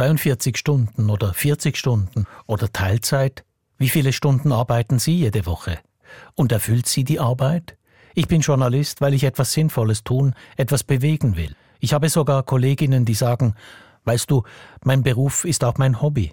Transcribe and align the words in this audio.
42 0.00 0.56
Stunden 0.56 1.10
oder 1.10 1.34
40 1.34 1.76
Stunden 1.76 2.24
oder 2.46 2.72
Teilzeit? 2.72 3.44
Wie 3.76 3.90
viele 3.90 4.14
Stunden 4.14 4.50
arbeiten 4.50 4.98
Sie 4.98 5.14
jede 5.14 5.44
Woche? 5.44 5.78
Und 6.34 6.52
erfüllt 6.52 6.86
Sie 6.86 7.04
die 7.04 7.20
Arbeit? 7.20 7.76
Ich 8.14 8.26
bin 8.26 8.40
Journalist, 8.40 9.02
weil 9.02 9.12
ich 9.12 9.24
etwas 9.24 9.52
Sinnvolles 9.52 10.02
tun, 10.02 10.34
etwas 10.56 10.84
bewegen 10.84 11.36
will. 11.36 11.54
Ich 11.80 11.92
habe 11.92 12.08
sogar 12.08 12.44
Kolleginnen, 12.44 13.04
die 13.04 13.12
sagen, 13.12 13.52
weißt 14.04 14.30
du, 14.30 14.42
mein 14.84 15.02
Beruf 15.02 15.44
ist 15.44 15.64
auch 15.64 15.76
mein 15.76 16.00
Hobby. 16.00 16.32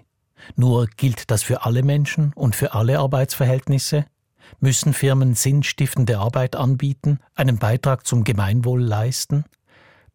Nur 0.56 0.86
gilt 0.86 1.30
das 1.30 1.42
für 1.42 1.66
alle 1.66 1.82
Menschen 1.82 2.32
und 2.34 2.56
für 2.56 2.72
alle 2.72 2.98
Arbeitsverhältnisse? 3.00 4.06
Müssen 4.60 4.94
Firmen 4.94 5.34
sinnstiftende 5.34 6.16
Arbeit 6.16 6.56
anbieten, 6.56 7.20
einen 7.34 7.58
Beitrag 7.58 8.06
zum 8.06 8.24
Gemeinwohl 8.24 8.82
leisten? 8.82 9.44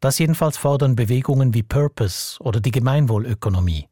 Das 0.04 0.20
jedenfalls 0.20 0.58
fordern 0.58 0.98
Bewegungen 0.98 1.54
wie 1.54 1.64
Purpose 1.64 2.38
oder 2.42 2.60
die 2.60 2.72
Gemeinwohlökonomie. 2.72 3.88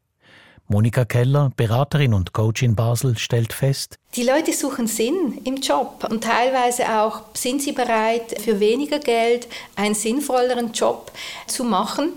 Monika 0.68 1.06
Keller, 1.06 1.52
Beraterin 1.56 2.12
und 2.12 2.34
Coach 2.34 2.62
in 2.62 2.76
Basel, 2.76 3.16
stellt 3.16 3.54
fest, 3.54 3.96
die 4.14 4.22
Leute 4.22 4.52
suchen 4.52 4.86
Sinn 4.86 5.40
im 5.44 5.56
Job 5.56 6.06
und 6.10 6.22
teilweise 6.22 7.00
auch 7.00 7.22
sind 7.32 7.62
sie 7.62 7.72
bereit, 7.72 8.38
für 8.42 8.60
weniger 8.60 8.98
Geld 8.98 9.48
einen 9.74 9.94
sinnvolleren 9.94 10.72
Job 10.72 11.10
zu 11.46 11.64
machen, 11.64 12.10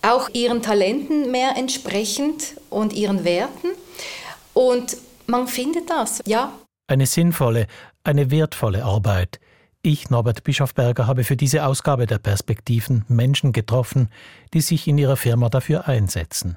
auch 0.00 0.30
ihren 0.32 0.62
Talenten 0.62 1.30
mehr 1.30 1.54
entsprechend 1.54 2.54
und 2.70 2.94
ihren 2.94 3.24
Werten. 3.24 3.68
Und 4.54 4.96
man 5.26 5.48
findet 5.48 5.90
das, 5.90 6.22
ja. 6.24 6.50
Eine 6.86 7.04
sinnvolle, 7.04 7.66
eine 8.04 8.30
wertvolle 8.30 8.82
Arbeit. 8.86 9.38
Ich, 9.86 10.08
Norbert 10.08 10.44
Bischofberger, 10.44 11.06
habe 11.06 11.24
für 11.24 11.36
diese 11.36 11.66
Ausgabe 11.66 12.06
der 12.06 12.16
Perspektiven 12.16 13.04
Menschen 13.08 13.52
getroffen, 13.52 14.08
die 14.54 14.62
sich 14.62 14.88
in 14.88 14.96
ihrer 14.96 15.18
Firma 15.18 15.50
dafür 15.50 15.86
einsetzen. 15.86 16.56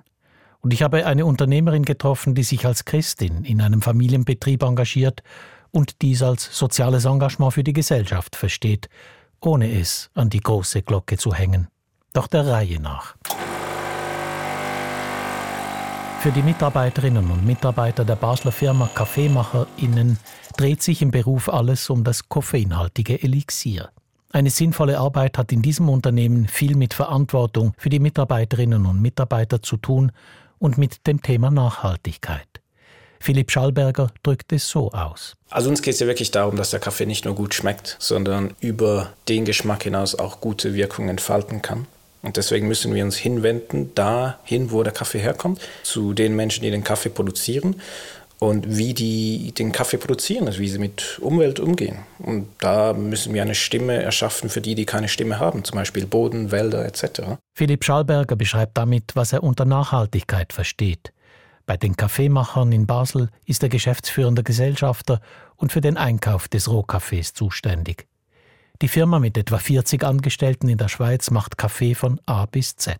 Und 0.62 0.72
ich 0.72 0.81
habe 0.81 1.05
eine 1.05 1.26
Unternehmerin 1.26 1.84
getroffen, 1.84 2.36
die 2.36 2.44
sich 2.44 2.66
als 2.66 2.86
Christin 2.86 3.44
in 3.44 3.59
einem 3.59 3.81
Familienbetrieb 3.81 4.64
engagiert 4.64 5.23
und 5.72 6.02
dies 6.02 6.23
als 6.23 6.58
soziales 6.58 7.03
Engagement 7.03 7.53
für 7.53 7.66
die 7.66 7.73
Gesellschaft 7.73 8.38
versteht, 8.38 8.88
ohne 9.41 9.78
es 9.78 10.09
an 10.14 10.30
die 10.30 10.39
große 10.39 10.84
Glocke 10.84 11.17
zu 11.17 11.34
hängen. 11.34 11.67
Doch 12.14 12.28
der 12.28 12.47
Reihe 12.47 12.80
nach. 12.80 13.17
Für 16.19 16.31
die 16.31 16.41
Mitarbeiterinnen 16.41 17.29
und 17.29 17.45
Mitarbeiter 17.45 18.03
der 18.03 18.15
Basler 18.15 18.51
Firma 18.51 18.89
KaffeemacherInnen 18.93 20.17
dreht 20.57 20.81
sich 20.81 21.01
im 21.01 21.11
Beruf 21.11 21.47
alles 21.47 21.89
um 21.89 22.03
das 22.03 22.27
koffeinhaltige 22.27 23.21
Elixier. 23.21 23.89
Eine 24.31 24.49
sinnvolle 24.49 24.97
Arbeit 24.97 25.38
hat 25.38 25.51
in 25.51 25.61
diesem 25.61 25.88
Unternehmen 25.89 26.47
viel 26.47 26.75
mit 26.75 26.95
Verantwortung 26.95 27.73
für 27.77 27.89
die 27.89 27.99
Mitarbeiterinnen 27.99 28.85
und 28.88 29.01
Mitarbeiter 29.01 29.61
zu 29.61 29.77
tun 29.77 30.11
und 30.57 30.77
mit 30.77 31.05
dem 31.05 31.21
Thema 31.21 31.51
Nachhaltigkeit. 31.51 32.47
Philipp 33.19 33.51
Schallberger 33.51 34.11
drückt 34.23 34.51
es 34.51 34.67
so 34.67 34.91
aus. 34.91 35.35
Also 35.49 35.69
uns 35.69 35.81
geht 35.81 35.93
es 35.93 35.99
ja 35.99 36.07
wirklich 36.07 36.31
darum, 36.31 36.55
dass 36.55 36.71
der 36.71 36.79
Kaffee 36.79 37.05
nicht 37.05 37.25
nur 37.25 37.35
gut 37.35 37.53
schmeckt, 37.53 37.95
sondern 37.99 38.53
über 38.59 39.13
den 39.29 39.45
Geschmack 39.45 39.83
hinaus 39.83 40.15
auch 40.15 40.41
gute 40.41 40.73
Wirkungen 40.73 41.09
entfalten 41.09 41.61
kann. 41.61 41.88
Und 42.21 42.37
deswegen 42.37 42.67
müssen 42.67 42.93
wir 42.93 43.03
uns 43.03 43.15
hinwenden, 43.15 43.93
dahin, 43.95 44.71
wo 44.71 44.83
der 44.83 44.93
Kaffee 44.93 45.19
herkommt, 45.19 45.61
zu 45.83 46.13
den 46.13 46.35
Menschen, 46.35 46.63
die 46.63 46.71
den 46.71 46.83
Kaffee 46.83 47.09
produzieren 47.09 47.75
und 48.39 48.77
wie 48.77 48.93
die 48.93 49.51
den 49.57 49.71
Kaffee 49.71 49.97
produzieren, 49.97 50.47
also 50.47 50.59
wie 50.59 50.69
sie 50.69 50.77
mit 50.77 51.19
Umwelt 51.19 51.59
umgehen. 51.59 51.99
Und 52.19 52.47
da 52.59 52.93
müssen 52.93 53.33
wir 53.33 53.41
eine 53.41 53.55
Stimme 53.55 54.01
erschaffen 54.01 54.49
für 54.49 54.61
die, 54.61 54.75
die 54.75 54.85
keine 54.85 55.07
Stimme 55.07 55.39
haben, 55.39 55.63
zum 55.63 55.77
Beispiel 55.77 56.05
Boden, 56.05 56.51
Wälder 56.51 56.85
etc. 56.85 57.38
Philipp 57.55 57.83
Schallberger 57.83 58.35
beschreibt 58.35 58.77
damit, 58.77 59.15
was 59.15 59.33
er 59.33 59.43
unter 59.43 59.65
Nachhaltigkeit 59.65 60.53
versteht. 60.53 61.13
Bei 61.65 61.77
den 61.77 61.97
Kaffeemachern 61.97 62.71
in 62.71 62.85
Basel 62.85 63.29
ist 63.45 63.63
er 63.63 63.69
geschäftsführender 63.69 64.43
Gesellschafter 64.43 65.19
und 65.55 65.71
für 65.71 65.81
den 65.81 65.97
Einkauf 65.97 66.47
des 66.47 66.69
Rohkaffees 66.69 67.33
zuständig. 67.33 68.07
Die 68.83 68.88
Firma 68.88 69.17
mit 69.17 69.35
etwa 69.39 69.57
40 69.57 70.03
Angestellten 70.03 70.69
in 70.69 70.77
der 70.77 70.88
Schweiz 70.88 71.31
macht 71.31 71.57
Kaffee 71.57 71.95
von 71.95 72.21
A 72.27 72.45
bis 72.45 72.75
Z. 72.75 72.99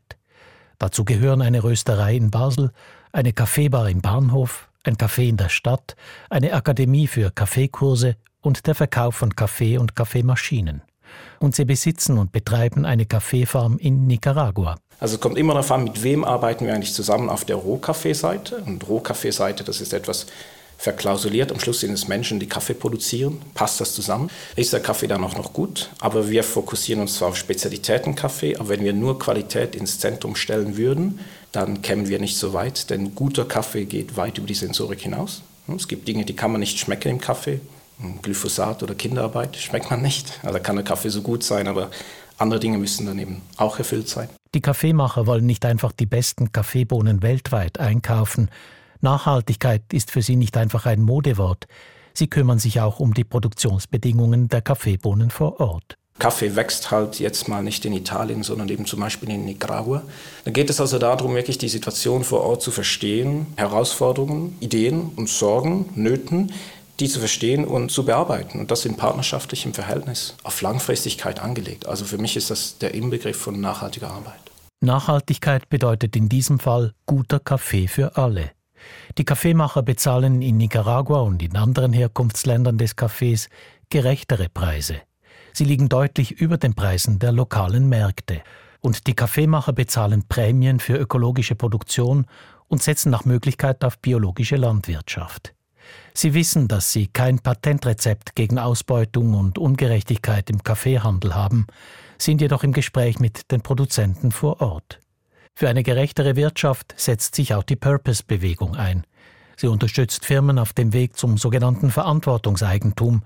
Dazu 0.80 1.06
gehören 1.06 1.44
eine 1.44 1.64
Rösterei 1.64 2.16
in 2.16 2.32
Basel, 2.32 2.72
eine 3.12 3.32
Kaffeebar 3.32 3.88
im 3.88 4.02
Bahnhof, 4.02 4.70
ein 4.84 4.96
Café 4.96 5.30
in 5.30 5.38
der 5.38 5.50
Stadt, 5.50 5.96
eine 6.32 6.54
Akademie 6.54 7.06
für 7.06 7.30
Kaffeekurse 7.30 8.16
und 8.42 8.66
der 8.66 8.74
Verkauf 8.74 9.16
von 9.16 9.36
Kaffee 9.36 9.78
und 9.78 9.96
Kaffeemaschinen. 9.96 10.82
Und 11.40 11.56
sie 11.56 11.66
besitzen 11.66 12.18
und 12.18 12.32
betreiben 12.32 12.84
eine 12.84 13.06
Kaffeefarm 13.06 13.78
in 13.78 14.08
Nicaragua. 14.08 14.78
Also 15.00 15.16
es 15.16 15.22
kommt 15.22 15.38
immer 15.38 15.54
darauf 15.54 15.72
an, 15.72 15.84
mit 15.84 16.02
wem 16.02 16.24
arbeiten 16.24 16.66
wir 16.66 16.74
eigentlich 16.74 16.96
zusammen 16.96 17.30
auf 17.30 17.46
der 17.46 17.56
Rohkaffeeseite. 17.56 18.64
Und 18.66 18.88
Rohkaffeeseite, 18.88 19.64
das 19.64 19.80
ist 19.80 19.94
etwas 19.94 20.26
verklausuliert. 20.78 21.52
Am 21.52 21.60
Schluss 21.60 21.80
sind 21.80 21.94
es 21.94 22.08
Menschen, 22.08 22.40
die 22.40 22.48
Kaffee 22.48 22.74
produzieren. 22.74 23.42
Passt 23.54 23.82
das 23.82 23.94
zusammen? 23.94 24.30
Ist 24.56 24.74
der 24.74 24.80
Kaffee 24.80 25.08
dann 25.08 25.24
auch 25.24 25.36
noch 25.36 25.54
gut? 25.54 25.90
Aber 26.00 26.30
wir 26.30 26.44
fokussieren 26.44 27.02
uns 27.02 27.16
zwar 27.16 27.30
auf 27.30 27.38
Spezialitätenkaffee, 27.38 28.58
aber 28.58 28.70
wenn 28.70 28.84
wir 28.84 28.94
nur 28.94 29.20
Qualität 29.20 29.76
ins 29.76 30.00
Zentrum 30.00 30.36
stellen 30.36 30.78
würden, 30.78 31.20
dann 31.52 31.82
kämen 31.82 32.08
wir 32.08 32.20
nicht 32.20 32.38
so 32.38 32.54
weit, 32.54 32.90
denn 32.90 33.16
guter 33.16 33.46
Kaffee 33.46 33.86
geht 33.86 34.18
weit 34.18 34.38
über 34.38 34.48
die 34.48 34.54
Sensorik 34.54 35.02
hinaus. 35.02 35.42
Es 35.76 35.88
gibt 35.88 36.08
Dinge, 36.08 36.24
die 36.24 36.36
kann 36.36 36.52
man 36.52 36.60
nicht 36.60 36.80
schmecken 36.80 37.10
im 37.10 37.20
Kaffee. 37.20 37.60
Glyphosat 38.22 38.84
oder 38.84 38.94
Kinderarbeit 38.94 39.58
schmeckt 39.58 39.90
man 39.90 40.02
nicht. 40.02 40.40
Also 40.44 40.60
kann 40.60 40.76
der 40.76 40.86
Kaffee 40.86 41.10
so 41.10 41.22
gut 41.22 41.44
sein, 41.44 41.68
aber 41.68 41.90
andere 42.38 42.60
Dinge 42.60 42.78
müssen 42.78 43.08
dann 43.08 43.18
eben 43.18 43.42
auch 43.58 43.80
erfüllt 43.80 44.08
sein. 44.08 44.30
Die 44.54 44.62
Kaffeemacher 44.62 45.26
wollen 45.26 45.46
nicht 45.46 45.66
einfach 45.66 45.92
die 45.92 46.06
besten 46.06 46.52
Kaffeebohnen 46.52 47.22
weltweit 47.22 47.80
einkaufen, 47.80 48.50
Nachhaltigkeit 49.02 49.82
ist 49.94 50.12
für 50.12 50.22
sie 50.22 50.36
nicht 50.36 50.58
einfach 50.58 50.86
ein 50.86 51.02
Modewort. 51.02 51.68
Sie 52.14 52.28
kümmern 52.28 52.60
sich 52.60 52.82
auch 52.82 53.00
um 53.00 53.14
die 53.14 53.24
Produktionsbedingungen 53.24 54.48
der 54.48 54.62
Kaffeebohnen 54.62 55.30
vor 55.30 55.60
Ort. 55.60 55.98
Kaffee 56.20 56.56
wächst 56.56 56.90
halt 56.90 57.20
jetzt 57.20 57.48
mal 57.48 57.62
nicht 57.62 57.86
in 57.86 57.94
Italien, 57.94 58.42
sondern 58.42 58.70
eben 58.70 58.86
zum 58.86 59.00
Beispiel 59.00 59.30
in 59.30 59.46
Nicaragua. 59.46 60.02
Da 60.46 60.52
geht 60.52 60.70
es 60.70 60.82
also 60.82 60.98
darum, 60.98 61.36
wirklich 61.36 61.60
die 61.60 61.70
Situation 61.70 62.24
vor 62.24 62.42
Ort 62.42 62.64
zu 62.64 62.72
verstehen, 62.72 63.46
Herausforderungen, 63.56 64.58
Ideen 64.60 65.12
und 65.16 65.30
Sorgen, 65.30 65.90
Nöten, 65.94 66.52
die 67.00 67.08
zu 67.08 67.20
verstehen 67.20 67.66
und 67.66 67.92
zu 67.92 68.04
bearbeiten. 68.04 68.60
Und 68.60 68.72
das 68.72 68.86
in 68.86 68.98
partnerschaftlichem 68.98 69.76
Verhältnis, 69.76 70.36
auf 70.44 70.62
Langfristigkeit 70.62 71.40
angelegt. 71.40 71.88
Also 71.88 72.06
für 72.06 72.18
mich 72.18 72.36
ist 72.36 72.50
das 72.50 72.80
der 72.80 72.96
Inbegriff 72.96 73.38
von 73.38 73.62
nachhaltiger 73.62 74.10
Arbeit. 74.10 74.40
Nachhaltigkeit 74.82 75.70
bedeutet 75.70 76.16
in 76.16 76.30
diesem 76.30 76.60
Fall 76.60 76.94
guter 77.06 77.40
Kaffee 77.40 77.88
für 77.88 78.18
alle. 78.18 78.52
Die 79.18 79.26
Kaffeemacher 79.26 79.84
bezahlen 79.84 80.42
in 80.42 80.58
Nicaragua 80.58 81.22
und 81.22 81.42
in 81.42 81.56
anderen 81.56 81.94
Herkunftsländern 81.94 82.78
des 82.78 82.96
Kaffees 82.96 83.50
gerechtere 83.90 84.50
Preise. 84.50 85.02
Sie 85.54 85.66
liegen 85.66 85.90
deutlich 85.90 86.34
über 86.34 86.58
den 86.58 86.76
Preisen 86.76 87.20
der 87.20 87.32
lokalen 87.32 87.90
Märkte. 87.90 88.42
Und 88.80 89.08
die 89.08 89.16
Kaffeemacher 89.16 89.74
bezahlen 89.74 90.28
Prämien 90.28 90.80
für 90.80 90.98
ökologische 90.98 91.56
Produktion 91.56 92.26
und 92.68 92.84
setzen 92.84 93.10
nach 93.10 93.26
Möglichkeit 93.26 93.84
auf 93.84 94.00
biologische 94.00 94.56
Landwirtschaft. 94.56 95.54
Sie 96.14 96.34
wissen, 96.34 96.68
dass 96.68 96.92
sie 96.92 97.08
kein 97.08 97.40
Patentrezept 97.40 98.36
gegen 98.36 98.60
Ausbeutung 98.60 99.34
und 99.34 99.58
Ungerechtigkeit 99.58 100.50
im 100.50 100.64
Kaffeehandel 100.64 101.36
haben, 101.36 101.68
sind 102.18 102.42
jedoch 102.42 102.64
im 102.64 102.74
Gespräch 102.74 103.20
mit 103.20 103.52
den 103.52 103.62
Produzenten 103.62 104.32
vor 104.32 104.62
Ort. 104.62 105.00
Für 105.60 105.70
eine 105.70 105.82
gerechtere 105.82 106.36
Wirtschaft 106.36 106.94
setzt 106.98 107.34
sich 107.34 107.56
auch 107.56 107.64
die 107.64 107.76
Purpose-Bewegung 107.76 108.76
ein. 108.76 109.08
Sie 109.56 109.66
unterstützt 109.66 110.24
Firmen 110.24 110.60
auf 110.60 110.72
dem 110.72 110.94
Weg 110.94 111.18
zum 111.18 111.40
sogenannten 111.40 111.90
Verantwortungseigentum 111.90 113.24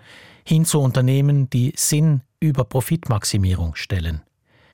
hin 0.48 0.64
zu 0.64 0.80
Unternehmen, 0.80 1.50
die 1.50 1.74
Sinn 1.76 2.22
über 2.40 2.64
Profitmaximierung 2.64 3.76
stellen. 3.76 4.22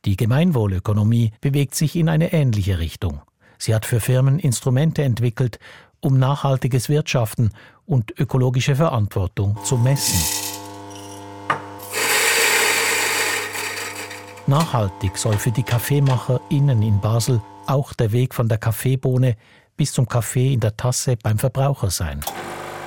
Die 0.06 0.18
Gemeinwohlökonomie 0.18 1.32
bewegt 1.42 1.74
sich 1.74 1.96
in 1.96 2.10
eine 2.10 2.32
ähnliche 2.32 2.78
Richtung. 2.78 3.24
Sie 3.58 3.74
hat 3.74 3.88
für 3.88 4.02
Firmen 4.02 4.38
Instrumente 4.38 5.02
entwickelt, 5.02 5.58
um 6.00 6.20
nachhaltiges 6.20 6.90
Wirtschaften 6.90 7.50
und 7.88 8.14
ökologische 8.20 8.76
Verantwortung 8.76 9.58
zu 9.64 9.80
messen. 9.80 10.47
Nachhaltig 14.50 15.18
soll 15.18 15.38
für 15.38 15.52
die 15.52 15.64
KaffeemacherInnen 15.64 16.82
in 16.82 17.02
Basel 17.02 17.42
auch 17.66 17.92
der 17.92 18.14
Weg 18.14 18.34
von 18.34 18.48
der 18.48 18.58
Kaffeebohne 18.58 19.36
bis 19.76 19.92
zum 19.92 20.08
Kaffee 20.08 20.54
in 20.54 20.62
der 20.62 20.78
Tasse 20.78 21.18
beim 21.22 21.38
Verbraucher 21.38 21.90
sein. 21.90 22.22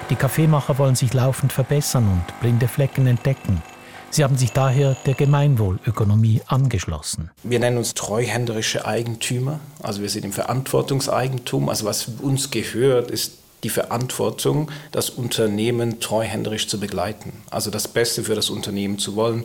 Die 0.08 0.14
Kaffeemacher 0.14 0.78
wollen 0.78 0.94
sich 0.94 1.12
laufend 1.12 1.52
verbessern 1.52 2.08
und 2.08 2.40
blinde 2.40 2.66
Flecken 2.66 3.06
entdecken. 3.06 3.62
Sie 4.08 4.24
haben 4.24 4.38
sich 4.38 4.52
daher 4.52 4.96
der 5.04 5.12
Gemeinwohlökonomie 5.12 6.40
angeschlossen. 6.46 7.30
Wir 7.42 7.60
nennen 7.60 7.76
uns 7.76 7.92
treuhänderische 7.92 8.86
Eigentümer, 8.86 9.60
also 9.82 10.00
wir 10.00 10.08
sind 10.08 10.24
im 10.24 10.32
Verantwortungseigentum. 10.32 11.68
Also 11.68 11.84
was 11.84 12.08
uns 12.22 12.50
gehört, 12.50 13.10
ist 13.10 13.34
die 13.64 13.68
Verantwortung, 13.68 14.70
das 14.92 15.10
Unternehmen 15.10 16.00
treuhänderisch 16.00 16.68
zu 16.68 16.80
begleiten. 16.80 17.34
Also 17.50 17.70
das 17.70 17.86
Beste 17.86 18.24
für 18.24 18.34
das 18.34 18.48
Unternehmen 18.48 18.98
zu 18.98 19.14
wollen 19.14 19.44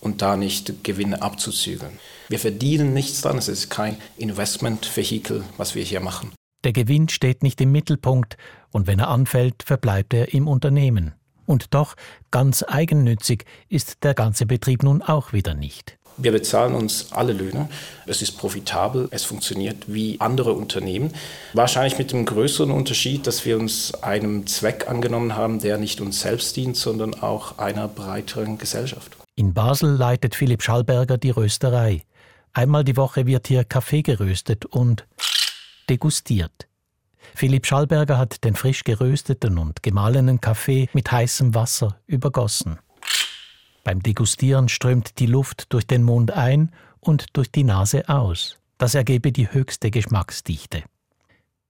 und 0.00 0.22
da 0.22 0.36
nicht 0.36 0.84
Gewinne 0.84 1.22
abzuzügeln. 1.22 1.98
Wir 2.28 2.38
verdienen 2.38 2.92
nichts 2.92 3.20
dran, 3.22 3.38
es 3.38 3.48
ist 3.48 3.70
kein 3.70 3.96
Investmentvehikel, 4.16 5.44
was 5.56 5.74
wir 5.74 5.82
hier 5.82 6.00
machen. 6.00 6.32
Der 6.64 6.72
Gewinn 6.72 7.08
steht 7.08 7.42
nicht 7.42 7.60
im 7.60 7.72
Mittelpunkt 7.72 8.36
und 8.70 8.86
wenn 8.86 8.98
er 8.98 9.08
anfällt, 9.08 9.62
verbleibt 9.64 10.12
er 10.12 10.34
im 10.34 10.46
Unternehmen. 10.46 11.14
Und 11.46 11.74
doch, 11.74 11.96
ganz 12.30 12.64
eigennützig 12.66 13.44
ist 13.68 14.04
der 14.04 14.14
ganze 14.14 14.46
Betrieb 14.46 14.82
nun 14.82 15.02
auch 15.02 15.32
wieder 15.32 15.54
nicht. 15.54 15.96
Wir 16.16 16.32
bezahlen 16.32 16.74
uns 16.74 17.12
alle 17.12 17.32
Löhne. 17.32 17.68
Es 18.06 18.20
ist 18.20 18.32
profitabel, 18.32 19.08
es 19.10 19.24
funktioniert 19.24 19.84
wie 19.86 20.20
andere 20.20 20.52
Unternehmen. 20.52 21.14
Wahrscheinlich 21.54 21.98
mit 21.98 22.12
dem 22.12 22.26
größeren 22.26 22.70
Unterschied, 22.70 23.26
dass 23.26 23.46
wir 23.46 23.58
uns 23.58 23.94
einem 23.94 24.46
Zweck 24.46 24.86
angenommen 24.88 25.34
haben, 25.34 25.60
der 25.60 25.78
nicht 25.78 26.00
uns 26.00 26.20
selbst 26.20 26.56
dient, 26.56 26.76
sondern 26.76 27.14
auch 27.14 27.56
einer 27.58 27.88
breiteren 27.88 28.58
Gesellschaft. 28.58 29.16
In 29.40 29.54
Basel 29.54 29.96
leitet 29.96 30.34
Philipp 30.34 30.62
Schallberger 30.62 31.16
die 31.16 31.30
Rösterei. 31.30 32.02
Einmal 32.52 32.84
die 32.84 32.98
Woche 32.98 33.24
wird 33.24 33.48
hier 33.48 33.64
Kaffee 33.64 34.02
geröstet 34.02 34.66
und 34.66 35.06
degustiert. 35.88 36.68
Philipp 37.34 37.64
Schallberger 37.64 38.18
hat 38.18 38.44
den 38.44 38.54
frisch 38.54 38.84
gerösteten 38.84 39.56
und 39.56 39.82
gemahlenen 39.82 40.42
Kaffee 40.42 40.90
mit 40.92 41.10
heißem 41.10 41.54
Wasser 41.54 41.96
übergossen. 42.06 42.80
Beim 43.82 44.02
Degustieren 44.02 44.68
strömt 44.68 45.18
die 45.18 45.24
Luft 45.24 45.72
durch 45.72 45.86
den 45.86 46.02
Mund 46.02 46.32
ein 46.32 46.70
und 46.98 47.34
durch 47.34 47.50
die 47.50 47.64
Nase 47.64 48.10
aus. 48.10 48.58
Das 48.76 48.94
ergebe 48.94 49.32
die 49.32 49.50
höchste 49.50 49.90
Geschmacksdichte. 49.90 50.82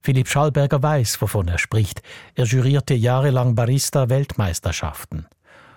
Philipp 0.03 0.27
Schallberger 0.27 0.83
weiß, 0.83 1.23
wovon 1.23 1.47
er 1.47 1.59
spricht. 1.59 2.03
Er 2.35 2.47
jurierte 2.47 2.95
jahrelang 2.95 3.55
Barista-Weltmeisterschaften. 3.55 5.29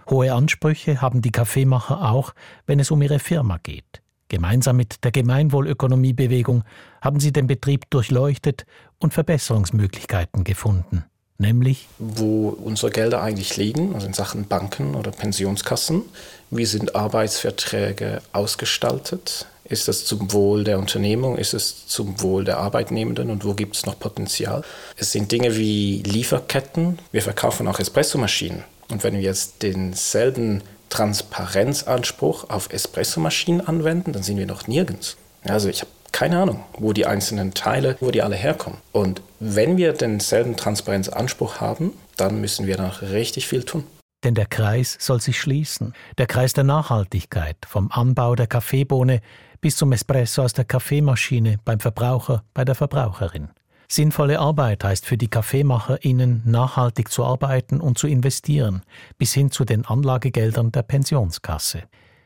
Hohe 0.10 0.34
Ansprüche 0.34 1.02
haben 1.02 1.22
die 1.22 1.32
Kaffeemacher 1.32 2.12
auch, 2.12 2.34
wenn 2.66 2.80
es 2.80 2.92
um 2.92 3.02
ihre 3.02 3.20
Firma 3.20 3.60
geht. 3.62 4.02
Gemeinsam 4.30 4.78
mit 4.78 5.04
der 5.04 5.12
Gemeinwohlökonomiebewegung 5.12 6.64
haben 7.02 7.20
sie 7.20 7.32
den 7.32 7.48
Betrieb 7.48 7.90
durchleuchtet 7.90 8.66
und 9.00 9.14
Verbesserungsmöglichkeiten 9.14 10.44
gefunden 10.44 11.06
nämlich 11.38 11.88
wo 12.00 12.50
unsere 12.50 12.92
Gelder 12.92 13.22
eigentlich 13.22 13.58
liegen, 13.58 13.94
also 13.94 14.08
in 14.08 14.14
Sachen 14.14 14.48
Banken 14.48 14.96
oder 14.96 15.12
Pensionskassen. 15.12 16.04
Wie 16.50 16.66
sind 16.66 16.96
Arbeitsverträge 16.96 18.22
ausgestaltet? 18.32 19.46
Ist 19.66 19.88
das 19.88 20.06
zum 20.06 20.34
Wohl 20.34 20.64
der 20.64 20.80
Unternehmung? 20.80 21.38
Ist 21.38 21.54
es 21.54 21.88
zum 21.88 22.22
Wohl 22.22 22.44
der 22.44 22.58
Arbeitnehmenden? 22.58 23.30
Und 23.30 23.46
wo 23.46 23.54
gibt 23.54 23.76
es 23.76 23.86
noch 23.86 23.98
Potenzial? 23.98 24.64
Es 24.98 25.12
sind 25.12 25.32
Dinge 25.32 25.56
wie 25.56 26.04
Lieferketten. 26.04 27.00
Wir 27.12 27.22
verkaufen 27.22 27.68
auch 27.68 27.80
Espressomaschinen. 27.80 28.64
Und 28.94 29.04
wenn 29.04 29.16
wir 29.16 29.22
jetzt 29.22 29.64
denselben 29.64 30.62
Transparenzanspruch 30.90 32.52
auf 32.52 32.72
Espressomaschinen 32.72 33.68
anwenden, 33.68 34.14
dann 34.14 34.22
sind 34.22 34.38
wir 34.38 34.46
noch 34.46 34.68
nirgends. 34.68 35.18
Also 35.44 35.68
ich 35.68 35.82
habe 35.82 35.90
keine 36.12 36.38
Ahnung, 36.38 36.64
wo 36.78 36.94
die 36.94 37.08
einzelnen 37.08 37.56
Teile, 37.56 37.98
wo 38.02 38.12
die 38.12 38.22
alle 38.22 38.36
herkommen. 38.36 38.78
Und 38.92 39.24
wenn 39.40 39.78
wir 39.78 39.94
denselben 39.94 40.56
Transparenzanspruch 40.58 41.60
haben, 41.60 41.94
dann 42.18 42.40
müssen 42.40 42.68
wir 42.68 42.78
noch 42.78 43.02
richtig 43.02 43.48
viel 43.48 43.64
tun. 43.64 43.84
Denn 44.24 44.36
der 44.36 44.46
Kreis 44.46 44.96
soll 45.00 45.20
sich 45.20 45.40
schließen. 45.40 45.96
Der 46.20 46.28
Kreis 46.28 46.54
der 46.54 46.64
Nachhaltigkeit, 46.64 47.58
vom 47.68 47.90
Anbau 47.92 48.36
der 48.36 48.46
Kaffeebohne 48.46 49.22
bis 49.60 49.76
zum 49.76 49.92
Espresso 49.92 50.44
aus 50.44 50.54
der 50.54 50.66
Kaffeemaschine 50.66 51.58
beim 51.66 51.80
Verbraucher, 51.80 52.44
bei 52.54 52.64
der 52.64 52.76
Verbraucherin. 52.76 53.50
Sinnvolle 53.94 54.40
Arbeit 54.40 54.84
heißt 54.84 55.06
für 55.06 55.20
die 55.20 55.28
KaffeemacherInnen, 55.28 56.42
nachhaltig 56.46 57.12
zu 57.12 57.24
arbeiten 57.24 57.80
und 57.80 58.00
zu 58.00 58.08
investieren, 58.08 58.82
bis 59.20 59.36
hin 59.36 59.52
zu 59.52 59.66
den 59.66 59.86
Anlagegeldern 59.86 60.72
der 60.72 60.82
Pensionskasse. 60.82 61.84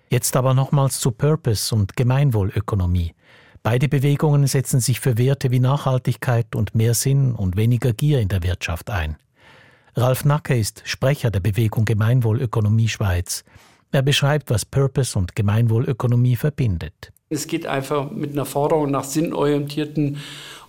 Jetzt 0.10 0.38
aber 0.38 0.54
nochmals 0.54 1.02
zu 1.02 1.12
Purpose 1.12 1.76
und 1.76 1.98
Gemeinwohlökonomie. 1.98 3.14
Beide 3.64 3.90
Bewegungen 3.90 4.48
setzen 4.48 4.80
sich 4.80 5.02
für 5.02 5.18
Werte 5.18 5.52
wie 5.52 5.60
Nachhaltigkeit 5.60 6.56
und 6.56 6.74
mehr 6.74 6.94
Sinn 6.94 7.36
und 7.36 7.58
weniger 7.58 7.92
Gier 7.92 8.22
in 8.22 8.30
der 8.30 8.44
Wirtschaft 8.44 8.90
ein. 8.90 9.18
Ralf 9.94 10.24
Nacke 10.24 10.58
ist 10.58 10.84
Sprecher 10.86 11.32
der 11.32 11.42
Bewegung 11.42 11.84
Gemeinwohlökonomie 11.84 12.88
Schweiz. 12.88 13.44
Er 13.92 14.04
beschreibt, 14.04 14.52
was 14.52 14.64
Purpose 14.64 15.20
und 15.20 15.36
Gemeinwohlökonomie 15.36 16.38
verbindet. 16.38 17.12
Es 17.30 17.48
geht 17.48 17.66
einfach 17.66 18.10
mit 18.12 18.32
einer 18.32 18.46
Forderung 18.46 18.92
nach 18.92 19.04
sinnorientierten 19.04 20.18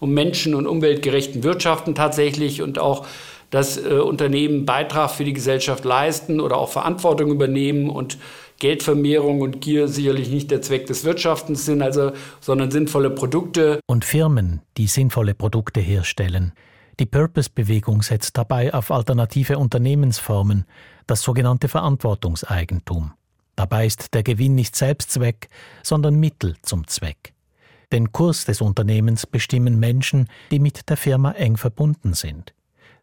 und 0.01 0.13
menschen- 0.13 0.55
und 0.55 0.67
umweltgerechten 0.67 1.43
Wirtschaften 1.43 1.95
tatsächlich 1.95 2.63
und 2.63 2.79
auch 2.79 3.07
dass 3.51 3.79
äh, 3.79 3.95
Unternehmen 3.95 4.67
Beitrag 4.67 5.11
für 5.11 5.25
die 5.25 5.33
Gesellschaft 5.33 5.85
leisten 5.85 6.41
oder 6.41 6.59
auch 6.59 6.71
Verantwortung 6.71 7.31
übernehmen 7.31 7.89
und 7.89 8.19
Geldvermehrung 8.59 9.41
und 9.41 9.61
Gier 9.61 9.89
sicherlich 9.89 10.31
nicht 10.31 10.51
der 10.51 10.63
Zweck 10.63 10.87
des 10.87 11.05
Wirtschaftens 11.05 11.65
sind, 11.65 11.81
also, 11.81 12.13
sondern 12.41 12.71
sinnvolle 12.71 13.11
Produkte. 13.11 13.81
Und 13.87 14.05
Firmen, 14.05 14.63
die 14.77 14.89
sinnvolle 14.89 15.35
Produkte 15.35 15.81
herstellen. 15.81 16.53
Die 16.99 17.07
Purpose-Bewegung 17.07 18.03
setzt 18.03 18.37
dabei 18.37 18.75
auf 18.75 18.91
alternative 18.91 19.59
Unternehmensformen, 19.59 20.65
das 21.07 21.23
sogenannte 21.23 21.69
Verantwortungseigentum. 21.69 23.13
Dabei 23.59 23.87
ist 23.87 24.15
der 24.15 24.23
Gewinn 24.23 24.55
nicht 24.55 24.77
Selbstzweck, 24.77 25.49
sondern 25.83 26.15
Mittel 26.15 26.55
zum 26.63 26.87
Zweck. 26.87 27.33
Den 27.91 28.13
Kurs 28.13 28.45
des 28.45 28.61
Unternehmens 28.61 29.27
bestimmen 29.27 29.81
Menschen, 29.81 30.29
die 30.53 30.61
mit 30.61 30.89
der 30.89 30.97
Firma 30.97 31.33
eng 31.33 31.57
verbunden 31.57 32.15
sind. 32.15 32.55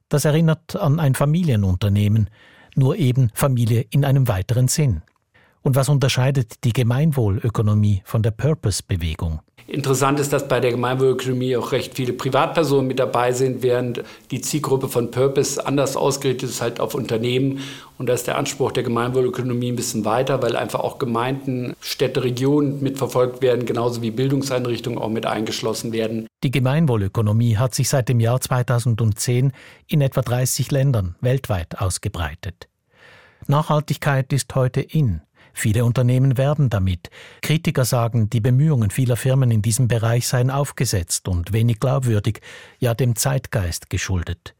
Das 0.07 0.23
erinnert 0.23 0.77
an 0.77 1.01
ein 1.01 1.13
Familienunternehmen, 1.13 2.29
nur 2.73 2.95
eben 2.95 3.31
Familie 3.33 3.85
in 3.89 4.05
einem 4.05 4.29
weiteren 4.29 4.69
Sinn. 4.69 5.01
Und 5.65 5.75
was 5.75 5.89
unterscheidet 5.89 6.63
die 6.63 6.73
Gemeinwohlökonomie 6.73 8.03
von 8.05 8.21
der 8.21 8.29
Purpose-Bewegung? 8.29 9.39
Interessant 9.65 10.19
ist, 10.19 10.31
dass 10.31 10.47
bei 10.47 10.59
der 10.59 10.69
Gemeinwohlökonomie 10.69 11.57
auch 11.57 11.71
recht 11.71 11.95
viele 11.95 12.13
Privatpersonen 12.13 12.85
mit 12.85 12.99
dabei 12.99 13.31
sind, 13.31 13.63
während 13.63 14.03
die 14.29 14.41
Zielgruppe 14.41 14.89
von 14.89 15.09
Purpose 15.09 15.65
anders 15.65 15.97
ausgerichtet 15.97 16.51
ist, 16.51 16.61
halt 16.61 16.79
auf 16.79 16.93
Unternehmen. 16.93 17.61
Und 17.97 18.05
da 18.07 18.13
ist 18.13 18.27
der 18.27 18.37
Anspruch 18.37 18.73
der 18.73 18.83
Gemeinwohlökonomie 18.83 19.71
ein 19.71 19.75
bisschen 19.75 20.05
weiter, 20.05 20.43
weil 20.43 20.55
einfach 20.55 20.81
auch 20.81 20.99
Gemeinden, 20.99 21.73
Städte, 21.79 22.23
Regionen 22.23 22.83
mitverfolgt 22.83 23.41
werden, 23.41 23.65
genauso 23.65 24.03
wie 24.03 24.11
Bildungseinrichtungen 24.11 24.99
auch 24.99 25.09
mit 25.09 25.25
eingeschlossen 25.25 25.93
werden. 25.93 26.27
Die 26.43 26.51
Gemeinwohlökonomie 26.51 27.57
hat 27.57 27.73
sich 27.73 27.89
seit 27.89 28.07
dem 28.07 28.19
Jahr 28.19 28.39
2010 28.39 29.51
in 29.87 30.01
etwa 30.01 30.21
30 30.21 30.69
Ländern 30.69 31.15
weltweit 31.21 31.79
ausgebreitet. 31.79 32.67
Nachhaltigkeit 33.47 34.31
ist 34.31 34.53
heute 34.53 34.81
in. 34.81 35.21
Viele 35.57 35.85
Unternehmen 35.85 36.37
werben 36.37 36.69
damit. 36.69 37.09
Kritiker 37.41 37.85
sagen, 37.85 38.29
die 38.29 38.41
Bemühungen 38.41 38.91
vieler 38.91 39.15
Firmen 39.15 39.51
in 39.51 39.61
diesem 39.61 39.87
Bereich 39.87 40.27
seien 40.27 40.51
aufgesetzt 40.51 41.29
und 41.29 41.53
wenig 41.53 41.79
glaubwürdig, 41.79 42.41
ja 42.79 42.93
dem 42.93 43.15
Zeitgeist 43.15 43.89
geschuldet. 43.89 44.53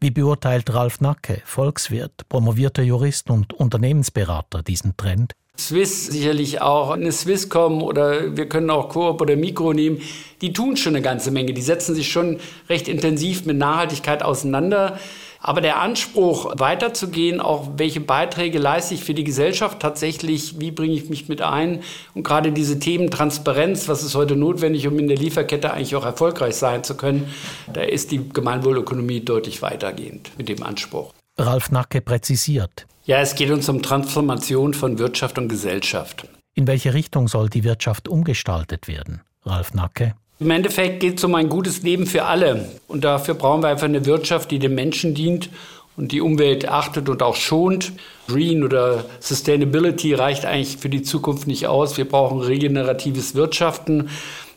Wie 0.00 0.10
beurteilt 0.10 0.74
Ralf 0.74 1.00
Nacke, 1.00 1.40
Volkswirt, 1.44 2.28
promovierter 2.28 2.82
Jurist 2.82 3.30
und 3.30 3.52
Unternehmensberater, 3.52 4.64
diesen 4.64 4.96
Trend? 4.96 5.34
Swiss 5.56 6.06
sicherlich 6.06 6.60
auch, 6.60 6.90
eine 6.90 7.12
Swisscom 7.12 7.82
oder 7.82 8.36
wir 8.36 8.48
können 8.48 8.70
auch 8.70 8.88
Coop 8.88 9.20
oder 9.20 9.36
Mikro 9.36 9.72
nehmen, 9.72 10.00
die 10.40 10.52
tun 10.52 10.76
schon 10.76 10.96
eine 10.96 11.02
ganze 11.02 11.30
Menge. 11.30 11.52
Die 11.52 11.62
setzen 11.62 11.94
sich 11.94 12.10
schon 12.10 12.40
recht 12.68 12.88
intensiv 12.88 13.44
mit 13.44 13.56
Nachhaltigkeit 13.56 14.24
auseinander. 14.24 14.98
Aber 15.42 15.62
der 15.62 15.80
Anspruch, 15.80 16.52
weiterzugehen, 16.58 17.40
auch 17.40 17.70
welche 17.76 18.00
Beiträge 18.00 18.58
leiste 18.58 18.94
ich 18.94 19.02
für 19.02 19.14
die 19.14 19.24
Gesellschaft 19.24 19.80
tatsächlich, 19.80 20.60
wie 20.60 20.70
bringe 20.70 20.94
ich 20.94 21.08
mich 21.08 21.28
mit 21.28 21.40
ein 21.40 21.82
und 22.14 22.24
gerade 22.24 22.52
diese 22.52 22.78
Themen 22.78 23.10
Transparenz, 23.10 23.88
was 23.88 24.02
ist 24.02 24.14
heute 24.14 24.36
notwendig, 24.36 24.86
um 24.86 24.98
in 24.98 25.08
der 25.08 25.16
Lieferkette 25.16 25.72
eigentlich 25.72 25.96
auch 25.96 26.04
erfolgreich 26.04 26.56
sein 26.56 26.84
zu 26.84 26.94
können, 26.94 27.32
da 27.72 27.80
ist 27.80 28.10
die 28.10 28.28
Gemeinwohlökonomie 28.28 29.20
deutlich 29.20 29.62
weitergehend 29.62 30.30
mit 30.36 30.50
dem 30.50 30.62
Anspruch. 30.62 31.14
Ralf 31.38 31.70
Nacke 31.70 32.02
präzisiert. 32.02 32.86
Ja, 33.04 33.20
es 33.20 33.34
geht 33.34 33.50
uns 33.50 33.66
um 33.70 33.80
Transformation 33.80 34.74
von 34.74 34.98
Wirtschaft 34.98 35.38
und 35.38 35.48
Gesellschaft. 35.48 36.28
In 36.54 36.66
welche 36.66 36.92
Richtung 36.92 37.28
soll 37.28 37.48
die 37.48 37.64
Wirtschaft 37.64 38.08
umgestaltet 38.08 38.88
werden? 38.88 39.22
Ralf 39.44 39.72
Nacke. 39.72 40.14
Im 40.40 40.50
Endeffekt 40.50 41.00
geht 41.00 41.18
es 41.18 41.24
um 41.24 41.34
ein 41.34 41.50
gutes 41.50 41.82
Leben 41.82 42.06
für 42.06 42.24
alle. 42.24 42.70
Und 42.88 43.04
dafür 43.04 43.34
brauchen 43.34 43.62
wir 43.62 43.68
einfach 43.68 43.84
eine 43.84 44.06
Wirtschaft, 44.06 44.50
die 44.50 44.58
dem 44.58 44.74
Menschen 44.74 45.14
dient 45.14 45.50
und 45.98 46.12
die 46.12 46.22
Umwelt 46.22 46.66
achtet 46.66 47.10
und 47.10 47.22
auch 47.22 47.36
schont. 47.36 47.92
Green 48.26 48.64
oder 48.64 49.04
Sustainability 49.20 50.14
reicht 50.14 50.46
eigentlich 50.46 50.78
für 50.78 50.88
die 50.88 51.02
Zukunft 51.02 51.46
nicht 51.46 51.66
aus. 51.66 51.98
Wir 51.98 52.08
brauchen 52.08 52.40
regeneratives 52.40 53.34
Wirtschaften. 53.34 54.08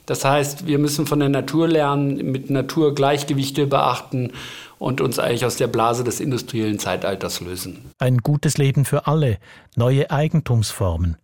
Das 0.06 0.24
heißt, 0.24 0.68
wir 0.68 0.80
müssen 0.80 1.06
von 1.06 1.20
der 1.20 1.28
Natur 1.28 1.68
lernen, 1.68 2.32
mit 2.32 2.50
Natur 2.50 2.96
Gleichgewichte 2.96 3.68
beachten 3.68 4.32
und 4.80 5.02
uns 5.02 5.20
eigentlich 5.20 5.46
aus 5.46 5.58
der 5.58 5.68
Blase 5.68 6.06
des 6.06 6.22
industriellen 6.22 6.80
Zeitalters 6.80 7.42
lösen. 7.42 7.92
Ein 8.00 8.20
gutes 8.20 8.58
Leben 8.58 8.86
für 8.86 9.06
alle, 9.08 9.38
neue 9.76 10.10
Eigentumsformen. 10.12 11.18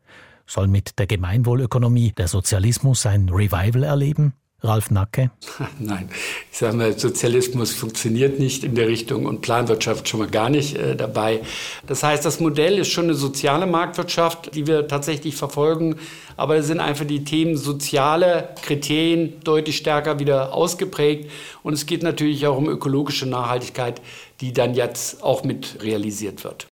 Soll 0.45 0.67
mit 0.67 0.99
der 0.99 1.07
Gemeinwohlökonomie 1.07 2.11
der 2.11 2.27
Sozialismus 2.27 3.05
ein 3.05 3.29
Revival 3.29 3.83
erleben? 3.83 4.33
Ralf 4.61 4.91
Nacke? 4.91 5.31
Nein, 5.79 6.09
ich 6.51 6.57
sage 6.57 6.75
mal, 6.75 6.97
Sozialismus 6.97 7.73
funktioniert 7.73 8.39
nicht 8.39 8.63
in 8.63 8.75
der 8.75 8.87
Richtung 8.87 9.25
und 9.25 9.41
Planwirtschaft 9.41 10.07
schon 10.09 10.19
mal 10.19 10.29
gar 10.29 10.49
nicht 10.49 10.75
äh, 10.75 10.95
dabei. 10.95 11.41
Das 11.87 12.03
heißt, 12.03 12.25
das 12.25 12.39
Modell 12.39 12.77
ist 12.77 12.89
schon 12.89 13.05
eine 13.05 13.13
soziale 13.13 13.65
Marktwirtschaft, 13.65 14.55
die 14.55 14.67
wir 14.67 14.87
tatsächlich 14.87 15.35
verfolgen, 15.35 15.95
aber 16.35 16.57
es 16.57 16.67
sind 16.67 16.79
einfach 16.79 17.05
die 17.05 17.23
Themen 17.23 17.57
soziale 17.57 18.49
Kriterien 18.61 19.39
deutlich 19.43 19.77
stärker 19.77 20.19
wieder 20.19 20.53
ausgeprägt 20.53 21.29
und 21.63 21.73
es 21.73 21.85
geht 21.85 22.03
natürlich 22.03 22.45
auch 22.47 22.57
um 22.57 22.67
ökologische 22.67 23.25
Nachhaltigkeit, 23.25 24.01
die 24.41 24.53
dann 24.53 24.73
jetzt 24.73 25.23
auch 25.23 25.43
mit 25.43 25.81
realisiert 25.81 26.43
wird. 26.43 26.67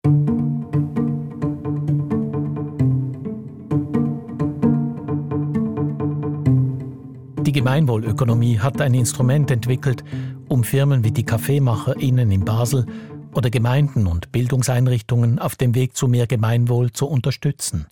Die 7.54 7.60
Gemeinwohlökonomie 7.60 8.58
hat 8.58 8.82
ein 8.82 8.96
Instrument 8.96 9.52
entwickelt, 9.52 10.04
um 10.50 10.64
Firmen 10.64 11.04
wie 11.04 11.12
die 11.12 11.24
KaffeemacherInnen 11.24 12.32
in 12.32 12.44
Basel 12.44 12.88
oder 13.32 13.52
Gemeinden 13.52 14.08
und 14.08 14.32
Bildungseinrichtungen 14.32 15.38
auf 15.38 15.56
dem 15.56 15.76
Weg 15.76 15.96
zu 15.96 16.08
mehr 16.08 16.26
Gemeinwohl 16.26 16.92
zu 16.94 17.06
unterstützen. 17.06 17.86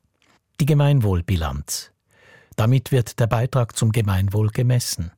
Die 0.60 0.66
Gemeinwohlbilanz. 0.66 1.92
Damit 2.56 2.92
wird 2.92 3.20
der 3.20 3.28
Beitrag 3.28 3.78
zum 3.78 3.92
Gemeinwohl 3.92 4.50
gemessen. 4.50 5.12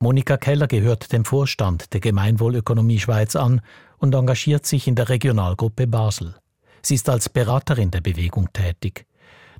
Monika 0.00 0.36
Keller 0.36 0.66
gehört 0.66 1.12
dem 1.12 1.24
Vorstand 1.24 1.92
der 1.92 2.00
Gemeinwohlökonomie 2.00 2.98
Schweiz 2.98 3.36
an 3.36 3.60
und 3.98 4.16
engagiert 4.16 4.66
sich 4.66 4.88
in 4.88 4.96
der 4.96 5.08
Regionalgruppe 5.08 5.86
Basel. 5.86 6.34
Sie 6.82 6.96
ist 6.96 7.08
als 7.08 7.28
Beraterin 7.28 7.92
der 7.92 8.00
Bewegung 8.00 8.52
tätig. 8.52 9.06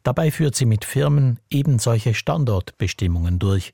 Dabei 0.02 0.33
führt 0.33 0.57
sie 0.57 0.67
mit 0.67 0.85
Firmen 0.85 1.38
eben 1.49 1.79
solche 1.79 2.14
Standortbestimmungen 2.14 3.38
durch, 3.38 3.73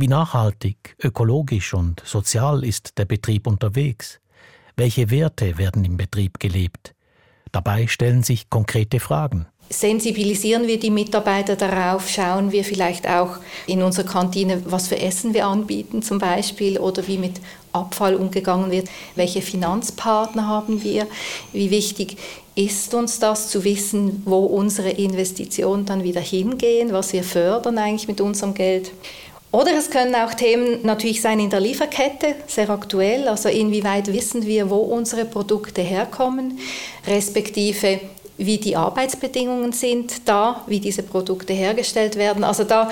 wie 0.00 0.08
nachhaltig, 0.08 0.96
ökologisch 1.02 1.74
und 1.74 2.02
sozial 2.04 2.64
ist 2.64 2.96
der 2.96 3.04
Betrieb 3.04 3.46
unterwegs? 3.46 4.20
Welche 4.76 5.10
Werte 5.10 5.58
werden 5.58 5.84
im 5.84 5.96
Betrieb 5.96 6.40
gelebt? 6.40 6.94
Dabei 7.52 7.86
stellen 7.86 8.22
sich 8.22 8.48
konkrete 8.48 9.00
Fragen. 9.00 9.46
Sensibilisieren 9.68 10.66
wir 10.66 10.80
die 10.80 10.90
Mitarbeiter 10.90 11.54
darauf, 11.54 12.08
schauen 12.08 12.50
wir 12.50 12.64
vielleicht 12.64 13.08
auch 13.08 13.36
in 13.66 13.82
unserer 13.82 14.06
Kantine, 14.06 14.62
was 14.64 14.88
für 14.88 14.98
Essen 14.98 15.32
wir 15.32 15.46
anbieten 15.46 16.02
zum 16.02 16.18
Beispiel 16.18 16.78
oder 16.78 17.06
wie 17.06 17.18
mit 17.18 17.40
Abfall 17.72 18.16
umgegangen 18.16 18.72
wird, 18.72 18.88
welche 19.14 19.42
Finanzpartner 19.42 20.48
haben 20.48 20.82
wir, 20.82 21.06
wie 21.52 21.70
wichtig 21.70 22.16
ist 22.56 22.94
uns 22.94 23.20
das 23.20 23.48
zu 23.48 23.62
wissen, 23.62 24.22
wo 24.24 24.40
unsere 24.40 24.90
Investitionen 24.90 25.86
dann 25.86 26.02
wieder 26.02 26.20
hingehen, 26.20 26.92
was 26.92 27.12
wir 27.12 27.22
fördern 27.22 27.78
eigentlich 27.78 28.08
mit 28.08 28.20
unserem 28.20 28.54
Geld. 28.54 28.90
Oder 29.52 29.76
es 29.76 29.90
können 29.90 30.14
auch 30.14 30.32
Themen 30.34 30.80
natürlich 30.84 31.20
sein 31.20 31.40
in 31.40 31.50
der 31.50 31.58
Lieferkette, 31.58 32.36
sehr 32.46 32.70
aktuell, 32.70 33.26
also 33.26 33.48
inwieweit 33.48 34.12
wissen 34.12 34.46
wir, 34.46 34.70
wo 34.70 34.76
unsere 34.76 35.24
Produkte 35.24 35.82
herkommen, 35.82 36.58
respektive 37.06 38.00
wie 38.38 38.58
die 38.58 38.76
Arbeitsbedingungen 38.76 39.72
sind 39.72 40.28
da, 40.28 40.64
wie 40.66 40.78
diese 40.78 41.02
Produkte 41.02 41.52
hergestellt 41.52 42.16
werden. 42.16 42.44
Also 42.44 42.64
da 42.64 42.90